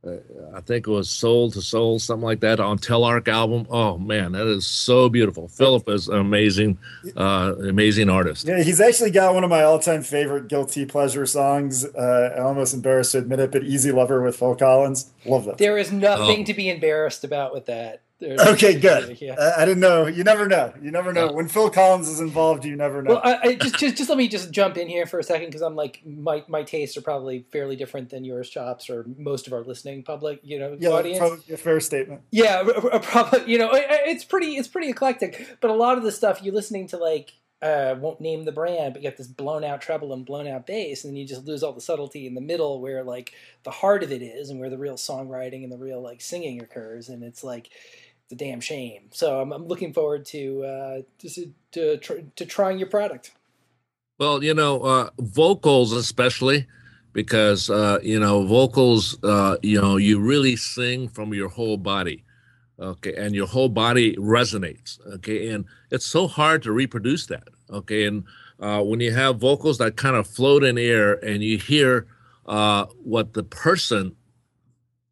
Uh, 0.06 0.10
uh, 0.10 0.18
I 0.56 0.62
think 0.62 0.88
it 0.88 0.92
was 0.92 1.12
Soul 1.12 1.52
to 1.52 1.62
Soul, 1.62 2.00
something 2.00 2.26
like 2.26 2.40
that 2.40 2.60
on 2.60 2.80
Telarc 2.80 3.28
album. 3.28 3.68
Oh 3.70 4.00
man, 4.00 4.32
that 4.32 4.48
is 4.48 4.66
so 4.66 5.10
beautiful. 5.10 5.48
Philip 5.48 5.88
is 5.90 6.08
an 6.08 6.18
amazing, 6.18 6.80
uh, 7.16 7.54
amazing 7.60 8.10
artist. 8.10 8.48
Yeah, 8.48 8.64
he's 8.64 8.82
actually 8.82 9.12
got 9.12 9.36
one 9.36 9.44
of 9.44 9.52
my 9.52 9.62
all-time 9.62 10.02
favorite 10.02 10.48
guilty 10.48 10.86
pleasure 10.86 11.28
songs. 11.28 11.86
Uh, 11.86 12.34
I'm 12.36 12.46
almost 12.46 12.74
embarrassed 12.74 13.12
to 13.12 13.20
admit 13.20 13.40
it, 13.40 13.52
but 13.52 13.64
"Easy 13.64 13.92
Lover" 13.92 14.24
with 14.24 14.36
Phil 14.38 14.56
Collins. 14.56 15.12
Love 15.24 15.46
that. 15.46 15.60
There 15.60 15.78
is 15.78 15.92
nothing 15.92 16.42
oh. 16.42 16.46
to 16.46 16.54
be 16.56 16.70
embarrassed 16.70 17.24
about 17.24 17.54
with 17.54 17.68
that. 17.68 18.02
There's 18.22 18.40
okay, 18.40 18.80
good. 18.80 19.20
Yeah. 19.20 19.34
I, 19.34 19.64
I, 19.64 19.66
didn't 19.66 19.80
know. 19.80 20.06
You 20.06 20.24
never 20.24 20.48
know. 20.48 20.72
You 20.80 20.92
never 20.92 21.12
know. 21.12 21.32
When 21.32 21.48
Phil 21.48 21.72
Collins 21.72 22.08
is 22.08 22.20
involved, 22.20 22.64
you 22.66 22.76
never 22.76 23.02
know. 23.02 23.14
Well, 23.16 23.22
I, 23.24 23.40
I 23.42 23.56
just, 23.56 23.80
just, 23.80 23.98
just 23.98 24.10
let 24.10 24.18
me 24.18 24.28
just 24.28 24.52
jump 24.52 24.78
in 24.78 24.88
here 24.88 25.08
for 25.08 25.18
a 25.18 25.24
second 25.24 25.48
because 25.48 25.64
I'm 25.64 25.76
like, 25.76 26.02
my 26.06 26.44
my 26.48 26.62
tastes 26.62 26.96
are 26.98 27.02
probably 27.02 27.48
fairly 27.52 27.76
different 27.76 28.12
than 28.12 28.24
yours, 28.24 28.48
chops, 28.48 28.92
or 28.92 29.08
most 29.18 29.48
of 29.48 29.54
our 29.54 29.64
listening 29.64 30.04
public, 30.04 30.40
you 30.44 30.60
know, 30.60 30.78
yeah, 30.80 30.90
audience. 30.90 31.50
a 31.50 31.58
fair 31.58 31.80
statement. 31.80 32.22
Yeah, 32.30 32.64
probably. 33.02 33.52
You 33.52 33.58
know, 33.58 33.72
it's 33.74 34.24
pretty, 34.24 34.56
it's 34.56 34.68
pretty 34.68 34.90
eclectic. 34.90 35.58
But 35.60 35.72
a 35.72 35.76
lot 35.76 35.98
of 35.98 36.04
the 36.04 36.12
stuff 36.12 36.44
you're 36.44 36.54
listening 36.54 36.88
to, 36.90 36.98
like, 36.98 37.34
uh, 37.62 37.96
won't 38.00 38.20
name 38.20 38.44
the 38.46 38.52
brand, 38.52 38.94
but 38.94 39.02
you 39.02 39.08
get 39.08 39.18
this 39.18 39.28
blown 39.28 39.64
out 39.64 39.82
treble 39.82 40.14
and 40.14 40.26
blown 40.26 40.48
out 40.48 40.66
bass, 40.66 41.04
and 41.04 41.12
then 41.12 41.18
you 41.18 41.28
just 41.28 41.46
lose 41.46 41.62
all 41.62 41.74
the 41.74 41.82
subtlety 41.82 42.26
in 42.26 42.34
the 42.34 42.42
middle, 42.42 42.82
where 42.82 43.04
like 43.04 43.34
the 43.64 43.72
heart 43.72 44.04
of 44.04 44.12
it 44.12 44.24
is, 44.24 44.50
and 44.50 44.60
where 44.60 44.70
the 44.70 44.78
real 44.78 44.96
songwriting 44.96 45.64
and 45.64 45.72
the 45.72 45.78
real 45.78 46.02
like 46.02 46.22
singing 46.22 46.62
occurs, 46.62 47.08
and 47.08 47.24
it's 47.24 47.44
like 47.44 47.70
a 48.32 48.36
damn 48.36 48.62
shame. 48.62 49.10
So 49.12 49.42
I'm, 49.42 49.52
I'm 49.52 49.68
looking 49.68 49.94
forward 49.94 50.26
to 50.28 50.64
uh, 50.64 51.02
to 51.20 51.98
to, 51.98 52.26
to 52.36 52.46
trying 52.46 52.80
your 52.80 52.90
product. 52.90 53.32
Well, 54.20 54.44
you 54.44 54.54
know, 54.54 54.82
uh, 54.82 55.10
vocals 55.18 55.92
especially 55.94 56.68
because 57.14 57.70
uh, 57.70 58.00
you 58.04 58.20
know 58.20 58.46
vocals. 58.46 59.22
Uh, 59.24 59.58
you 59.62 59.82
know, 59.82 59.98
you 59.98 60.20
really 60.20 60.56
sing 60.56 61.08
from 61.08 61.34
your 61.34 61.50
whole 61.50 61.78
body. 61.78 62.24
Okay, 62.80 63.14
and 63.16 63.36
your 63.36 63.46
whole 63.46 63.70
body 63.70 64.16
resonates. 64.16 65.00
Okay, 65.16 65.50
and 65.50 65.66
it's 65.92 66.06
so 66.06 66.28
hard 66.28 66.64
to 66.64 66.72
reproduce 66.72 67.28
that. 67.28 67.48
Okay, 67.70 68.06
and 68.06 68.24
uh, 68.60 68.82
when 68.82 69.00
you 69.00 69.12
have 69.12 69.40
vocals 69.40 69.78
that 69.80 69.98
kind 69.98 70.16
of 70.16 70.28
float 70.28 70.64
in 70.64 70.78
air 70.78 71.14
and 71.26 71.44
you 71.44 71.58
hear 71.58 72.08
uh, 72.48 72.86
what 73.04 73.34
the 73.34 73.44
person 73.44 74.16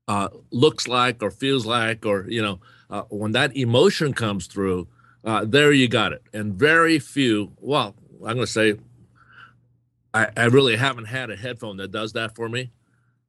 uh, 0.10 0.28
looks 0.50 0.88
like 0.88 1.22
or 1.22 1.30
feels 1.30 1.68
like, 1.68 2.04
or 2.04 2.26
you 2.28 2.42
know, 2.42 2.60
uh, 2.90 3.04
when 3.10 3.32
that 3.34 3.56
emotion 3.56 4.12
comes 4.12 4.48
through, 4.48 4.88
uh, 5.24 5.46
there 5.46 5.72
you 5.72 5.88
got 5.88 6.14
it. 6.14 6.24
And 6.34 6.56
very 6.56 6.98
few, 6.98 7.52
well, 7.60 7.96
I'm 8.16 8.34
going 8.34 8.40
to 8.40 8.48
say, 8.48 8.74
I, 10.12 10.30
I, 10.36 10.46
really 10.46 10.76
haven't 10.76 11.06
had 11.06 11.30
a 11.30 11.36
headphone 11.36 11.78
that 11.78 11.92
does 11.92 12.14
that 12.14 12.36
for 12.36 12.50
me. 12.50 12.72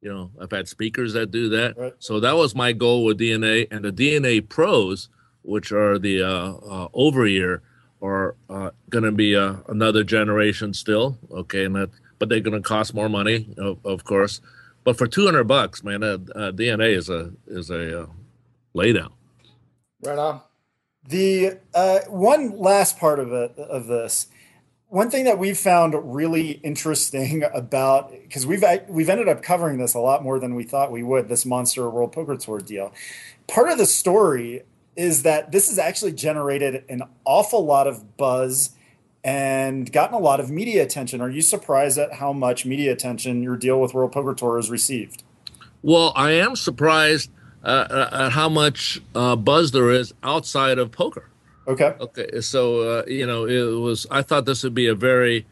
You 0.01 0.11
know, 0.11 0.31
I've 0.41 0.51
had 0.51 0.69
speakers 0.69 1.13
that 1.13 1.31
do 1.31 1.51
that. 1.51 1.77
Right. 1.77 1.93
So 1.99 2.19
that 2.21 2.37
was 2.37 2.55
my 2.55 2.73
goal 2.73 3.05
with 3.05 3.21
DNA. 3.21 3.69
And 3.71 3.85
the 3.85 3.93
DNA 3.93 4.49
Pros, 4.49 5.11
which 5.43 5.73
are 5.73 5.99
the 5.99 6.23
uh, 6.23 6.53
uh, 6.55 6.89
over 6.95 7.27
ear, 7.27 7.63
are 8.01 8.37
uh, 8.49 8.71
going 8.89 9.05
to 9.05 9.13
be 9.13 9.37
uh, 9.37 9.57
another 9.69 10.03
generation 10.03 10.73
still. 10.73 11.19
Okay, 11.31 11.67
and 11.67 11.77
that, 11.77 11.91
but 12.19 12.31
they're 12.31 12.41
going 12.41 12.57
to 12.57 12.67
cost 12.67 12.95
more 12.95 13.11
money, 13.11 13.51
of, 13.59 13.85
of, 13.85 14.05
course. 14.05 14.41
But 14.85 14.97
for 14.97 15.07
200 15.07 15.45
bucks, 15.45 15.85
man, 15.85 16.03
uh, 16.03 16.19
uh, 16.35 16.53
DNA 16.53 16.97
is 16.97 17.09
a 17.09 17.33
is 17.47 17.71
a 17.71 18.09
lay 18.73 18.93
down. 18.93 19.13
Right 20.03 20.19
on. 20.19 20.41
The 21.07 21.59
uh, 21.75 22.01
one 22.09 22.59
last 22.59 22.99
part 22.99 23.19
of 23.19 23.33
it 23.33 23.59
of 23.59 23.87
this, 23.87 24.29
one 24.89 25.11
thing 25.11 25.25
that 25.25 25.39
we've 25.39 25.59
found 25.59 25.95
really 26.15 26.53
interesting 26.63 27.45
about 27.55 28.13
because 28.13 28.47
we've 28.47 28.65
we've 28.89 29.09
ended 29.09 29.29
up 29.29 29.43
covering 29.43 29.79
this 29.79 29.95
a 29.95 30.01
lot 30.01 30.23
more 30.23 30.39
than 30.39 30.55
we 30.55 30.65
thought 30.65 30.91
we 30.91 31.03
would. 31.03 31.29
This 31.29 31.45
Monster 31.45 31.89
World 31.89 32.13
Poker 32.13 32.37
Tour 32.37 32.61
deal. 32.61 32.93
Part 33.47 33.69
of 33.69 33.79
the 33.79 33.87
story 33.87 34.63
is 34.97 35.23
that 35.23 35.53
this 35.53 35.69
has 35.69 35.79
actually 35.79 36.13
generated 36.13 36.85
an 36.89 37.03
awful 37.25 37.65
lot 37.65 37.87
of 37.87 38.17
buzz 38.17 38.71
and 39.23 39.91
gotten 39.93 40.15
a 40.15 40.19
lot 40.19 40.41
of 40.41 40.51
media 40.51 40.83
attention. 40.83 41.21
Are 41.21 41.31
you 41.31 41.43
surprised 41.43 41.99
at 41.99 42.15
how 42.15 42.33
much 42.33 42.65
media 42.65 42.93
attention 42.93 43.43
your 43.43 43.57
deal 43.57 43.81
with 43.81 43.95
World 43.95 44.13
Poker 44.13 44.35
Tour 44.35 44.57
has 44.57 44.71
received? 44.71 45.23
Well, 45.83 46.13
I 46.15 46.33
am 46.33 46.57
surprised 46.57 47.31
uh, 47.63 48.09
at 48.13 48.33
how 48.33 48.49
much 48.49 49.01
uh, 49.15 49.37
buzz 49.37 49.73
there 49.73 49.91
is 49.91 50.15
outside 50.23 50.79
of 50.79 50.91
poker. 50.93 51.29
Okay. 51.67 51.95
Okay. 52.01 52.41
So 52.41 52.81
uh, 52.81 53.05
you 53.07 53.27
know, 53.27 53.47
it 53.47 53.79
was. 53.79 54.07
I 54.11 54.23
thought 54.23 54.45
this 54.45 54.65
would 54.65 54.75
be 54.75 54.87
a 54.87 54.95
very 54.95 55.47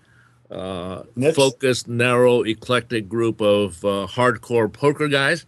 uh, 0.51 1.03
focused, 1.35 1.89
narrow, 1.89 2.43
eclectic 2.43 3.09
group 3.09 3.41
of 3.41 3.85
uh, 3.85 4.07
hardcore 4.07 4.73
poker 4.73 5.09
guys, 5.09 5.47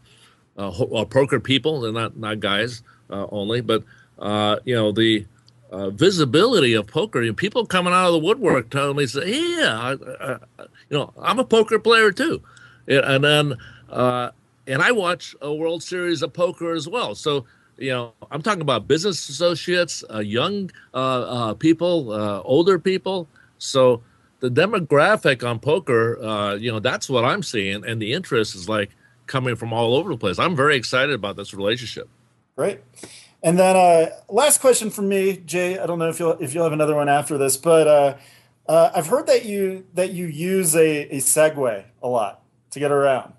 uh, 0.56 0.68
uh, 0.68 1.04
poker 1.04 1.40
people. 1.40 1.80
They're 1.80 1.92
not 1.92 2.16
not 2.16 2.40
guys 2.40 2.82
uh, 3.08 3.26
only, 3.30 3.60
but 3.60 3.84
uh, 4.18 4.56
you 4.64 4.74
know 4.74 4.92
the 4.92 5.26
uh, 5.70 5.90
visibility 5.90 6.74
of 6.74 6.86
poker. 6.86 7.22
Know, 7.22 7.32
people 7.32 7.64
coming 7.66 7.92
out 7.92 8.06
of 8.06 8.12
the 8.12 8.18
woodwork 8.18 8.70
telling 8.70 8.96
me, 8.96 9.06
say, 9.06 9.30
"Yeah, 9.30 9.78
I, 9.78 9.92
I, 10.24 10.38
you 10.88 10.98
know, 10.98 11.12
I'm 11.20 11.38
a 11.38 11.44
poker 11.44 11.78
player 11.78 12.12
too," 12.12 12.42
and 12.88 13.24
then 13.24 13.54
uh, 13.88 14.30
and 14.66 14.82
I 14.82 14.92
watch 14.92 15.34
a 15.40 15.52
World 15.52 15.82
Series 15.82 16.22
of 16.22 16.32
poker 16.32 16.72
as 16.72 16.88
well. 16.88 17.14
So 17.14 17.46
you 17.78 17.90
know, 17.90 18.12
I'm 18.30 18.42
talking 18.42 18.60
about 18.62 18.86
business 18.86 19.28
associates, 19.28 20.04
uh, 20.12 20.18
young 20.18 20.70
uh, 20.92 20.96
uh, 20.96 21.54
people, 21.54 22.12
uh, 22.12 22.42
older 22.42 22.78
people. 22.78 23.26
So 23.58 24.02
the 24.40 24.50
demographic 24.50 25.48
on 25.48 25.60
poker, 25.60 26.56
you 26.60 26.70
know, 26.70 26.80
that's 26.80 27.08
what 27.08 27.24
I'm 27.24 27.42
seeing, 27.42 27.84
and 27.84 28.00
the 28.00 28.12
interest 28.12 28.54
is 28.54 28.68
like 28.68 28.90
coming 29.26 29.54
from 29.54 29.72
all 29.72 29.94
over 29.94 30.10
the 30.10 30.18
place. 30.18 30.38
I'm 30.38 30.56
very 30.56 30.76
excited 30.76 31.14
about 31.14 31.36
this 31.36 31.54
relationship. 31.54 32.08
Great. 32.56 32.80
And 33.42 33.58
then 33.58 33.76
uh, 33.76 34.10
last 34.28 34.60
question 34.60 34.90
from 34.90 35.08
me, 35.08 35.36
Jay. 35.38 35.78
I 35.78 35.86
don't 35.86 35.98
know 35.98 36.08
if 36.08 36.18
you'll 36.18 36.32
if 36.40 36.52
you'll 36.54 36.64
have 36.64 36.72
another 36.72 36.94
one 36.94 37.08
after 37.08 37.38
this, 37.38 37.56
but 37.56 37.86
uh, 37.88 38.16
uh, 38.68 38.90
I've 38.94 39.06
heard 39.06 39.26
that 39.28 39.44
you 39.46 39.86
that 39.94 40.12
you 40.12 40.26
use 40.26 40.76
a, 40.76 41.02
a 41.14 41.18
Segway 41.20 41.84
a 42.02 42.08
lot 42.08 42.42
to 42.72 42.78
get 42.78 42.90
around. 42.92 43.32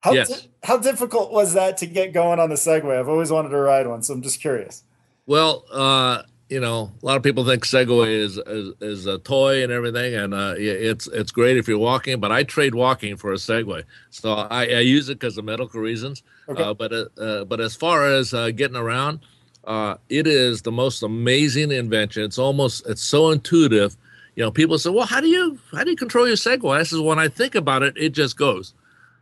How 0.00 0.12
Yes. 0.12 0.28
di- 0.28 0.48
how 0.62 0.76
difficult 0.76 1.32
was 1.32 1.54
that 1.54 1.76
to 1.78 1.86
get 1.86 2.12
going 2.12 2.38
on 2.38 2.50
the 2.50 2.54
Segway? 2.56 2.98
I've 2.98 3.08
always 3.08 3.30
wanted 3.32 3.48
to 3.48 3.58
ride 3.58 3.88
one, 3.88 4.02
so 4.02 4.14
I'm 4.14 4.22
just 4.22 4.40
curious. 4.40 4.84
Well, 5.26 5.64
uh, 5.72 6.22
you 6.48 6.60
know, 6.60 6.92
a 7.02 7.06
lot 7.06 7.16
of 7.16 7.22
people 7.22 7.44
think 7.44 7.64
Segway 7.64 8.20
is 8.20 8.38
is, 8.38 8.74
is 8.80 9.06
a 9.06 9.18
toy 9.18 9.64
and 9.64 9.72
everything, 9.72 10.14
and 10.14 10.32
uh, 10.32 10.54
it's 10.56 11.08
it's 11.08 11.32
great 11.32 11.56
if 11.56 11.66
you're 11.66 11.78
walking. 11.78 12.20
But 12.20 12.30
I 12.30 12.44
trade 12.44 12.74
walking 12.74 13.16
for 13.16 13.32
a 13.32 13.36
Segway, 13.36 13.82
so 14.10 14.32
I, 14.32 14.66
I 14.66 14.80
use 14.80 15.08
it 15.08 15.18
because 15.18 15.36
of 15.38 15.44
medical 15.44 15.80
reasons. 15.80 16.22
Okay. 16.48 16.62
Uh, 16.62 16.74
but 16.74 16.92
uh, 16.92 17.06
uh, 17.18 17.44
but 17.44 17.60
as 17.60 17.74
far 17.74 18.06
as 18.06 18.32
uh, 18.32 18.50
getting 18.52 18.76
around, 18.76 19.20
uh, 19.64 19.96
it 20.08 20.28
is 20.28 20.62
the 20.62 20.70
most 20.70 21.02
amazing 21.02 21.72
invention. 21.72 22.22
It's 22.22 22.38
almost 22.38 22.86
it's 22.86 23.02
so 23.02 23.30
intuitive. 23.30 23.96
You 24.36 24.44
know, 24.44 24.52
people 24.52 24.78
say, 24.78 24.90
"Well, 24.90 25.06
how 25.06 25.20
do 25.20 25.28
you 25.28 25.58
how 25.72 25.82
do 25.82 25.90
you 25.90 25.96
control 25.96 26.28
your 26.28 26.36
Segway?" 26.36 26.78
I 26.78 26.82
says, 26.84 27.00
"When 27.00 27.18
I 27.18 27.26
think 27.26 27.56
about 27.56 27.82
it, 27.82 27.96
it 27.96 28.10
just 28.10 28.36
goes." 28.36 28.72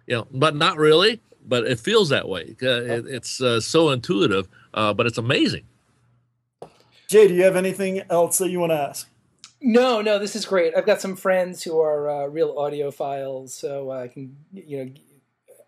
You 0.07 0.17
know, 0.17 0.27
but 0.31 0.57
not 0.57 0.77
really. 0.77 1.21
But 1.47 1.65
it 1.67 1.79
feels 1.79 2.09
that 2.09 2.27
way. 2.27 2.57
It, 2.59 3.07
it's 3.07 3.39
uh, 3.39 3.61
so 3.61 3.91
intuitive, 3.91 4.49
uh, 4.73 4.95
but 4.95 5.05
it's 5.05 5.19
amazing. 5.19 5.65
Jay, 7.15 7.29
do 7.29 7.35
you 7.35 7.45
have 7.45 7.55
anything 7.55 8.03
else 8.11 8.39
that 8.39 8.51
you 8.51 8.59
want 8.59 8.73
to 8.73 8.77
ask? 8.77 9.09
No, 9.63 10.01
no, 10.01 10.19
this 10.19 10.35
is 10.35 10.45
great. 10.45 10.77
I've 10.77 10.85
got 10.85 11.01
some 11.01 11.15
friends 11.15 11.63
who 11.63 11.79
are 11.79 12.11
uh, 12.11 12.27
real 12.27 12.57
audiophiles, 12.57 13.51
so 13.51 13.93
I 13.93 14.09
can, 14.09 14.37
you 14.53 14.85
know, 14.85 14.91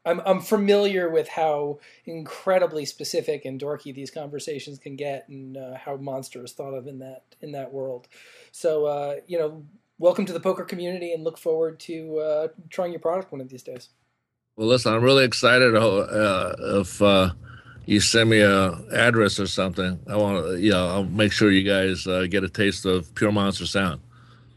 I'm 0.05 0.21
I'm 0.27 0.41
familiar 0.41 1.09
with 1.09 1.29
how 1.29 1.79
incredibly 2.05 2.85
specific 2.85 3.45
and 3.45 3.61
dorky 3.61 3.95
these 3.95 4.11
conversations 4.11 4.81
can 4.81 4.97
get, 4.97 5.29
and 5.29 5.57
uh, 5.57 5.77
how 5.77 5.95
Monster 5.95 6.43
is 6.43 6.51
thought 6.51 6.75
of 6.75 6.89
in 6.89 6.99
that 6.99 7.23
in 7.41 7.53
that 7.53 7.73
world. 7.73 8.09
So, 8.51 8.87
uh, 8.87 9.15
you 9.29 9.39
know, 9.39 9.63
welcome 10.01 10.27
to 10.27 10.33
the 10.33 10.41
poker 10.41 10.65
community, 10.65 11.13
and 11.13 11.23
look 11.23 11.39
forward 11.39 11.79
to 11.79 12.19
uh, 12.19 12.49
trying 12.71 12.91
your 12.91 12.99
product 12.99 13.31
one 13.31 13.41
of 13.41 13.51
these 13.51 13.63
days. 13.63 13.91
Well, 14.57 14.67
listen, 14.67 14.93
I'm 14.93 15.05
really 15.05 15.25
excited. 15.25 15.77
Uh, 15.77 16.81
if 16.81 17.01
uh, 17.01 17.31
you 17.87 18.01
send 18.01 18.31
me 18.31 18.41
a 18.41 18.73
address 18.93 19.41
or 19.41 19.47
something, 19.47 19.99
I 20.09 20.17
want 20.17 20.45
to, 20.47 20.61
yeah, 20.61 20.77
I'll 20.77 21.05
make 21.05 21.33
sure 21.33 21.51
you 21.51 21.63
guys 21.63 22.07
uh, 22.07 22.27
get 22.29 22.45
a 22.45 22.49
taste 22.49 22.85
of 22.85 23.15
Pure 23.15 23.33
Monster 23.33 23.67
Sound. 23.67 24.01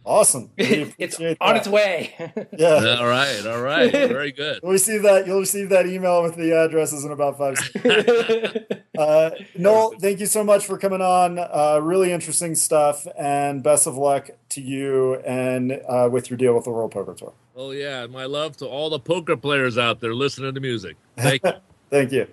Awesome. 0.05 0.49
It's 0.57 1.15
appreciate 1.15 1.37
on 1.39 1.53
that. 1.53 1.57
its 1.57 1.67
way. 1.67 2.15
Yeah. 2.57 2.97
All 2.99 3.07
right, 3.07 3.45
all 3.45 3.61
right, 3.61 3.91
very 3.91 4.31
good. 4.31 4.59
You'll 4.63 4.71
receive 4.71 5.03
that. 5.03 5.27
You'll 5.27 5.41
receive 5.41 5.69
that 5.69 5.85
email 5.85 6.23
with 6.23 6.35
the 6.35 6.51
addresses 6.57 7.05
in 7.05 7.11
about 7.11 7.37
five 7.37 7.57
seconds. 7.57 8.65
Uh, 8.99 9.31
Noel, 9.57 9.93
thank 9.97 10.19
you 10.19 10.25
so 10.25 10.43
much 10.43 10.65
for 10.65 10.77
coming 10.77 10.99
on. 10.99 11.39
Uh, 11.39 11.79
really 11.81 12.11
interesting 12.11 12.53
stuff, 12.53 13.07
and 13.17 13.63
best 13.63 13.87
of 13.87 13.95
luck 13.95 14.29
to 14.49 14.59
you 14.61 15.15
and 15.21 15.71
uh, 15.87 16.09
with 16.11 16.29
your 16.29 16.35
deal 16.35 16.53
with 16.53 16.65
the 16.65 16.69
World 16.69 16.91
Poker 16.91 17.13
Tour. 17.13 17.31
Oh 17.55 17.71
yeah, 17.71 18.07
my 18.07 18.25
love 18.25 18.57
to 18.57 18.65
all 18.67 18.89
the 18.89 18.99
poker 18.99 19.37
players 19.37 19.77
out 19.77 20.01
there 20.01 20.13
listening 20.13 20.53
to 20.53 20.59
music. 20.59 20.97
Thank 21.15 21.45
you. 21.45 21.51
Thank 21.89 22.11
you. 22.11 22.27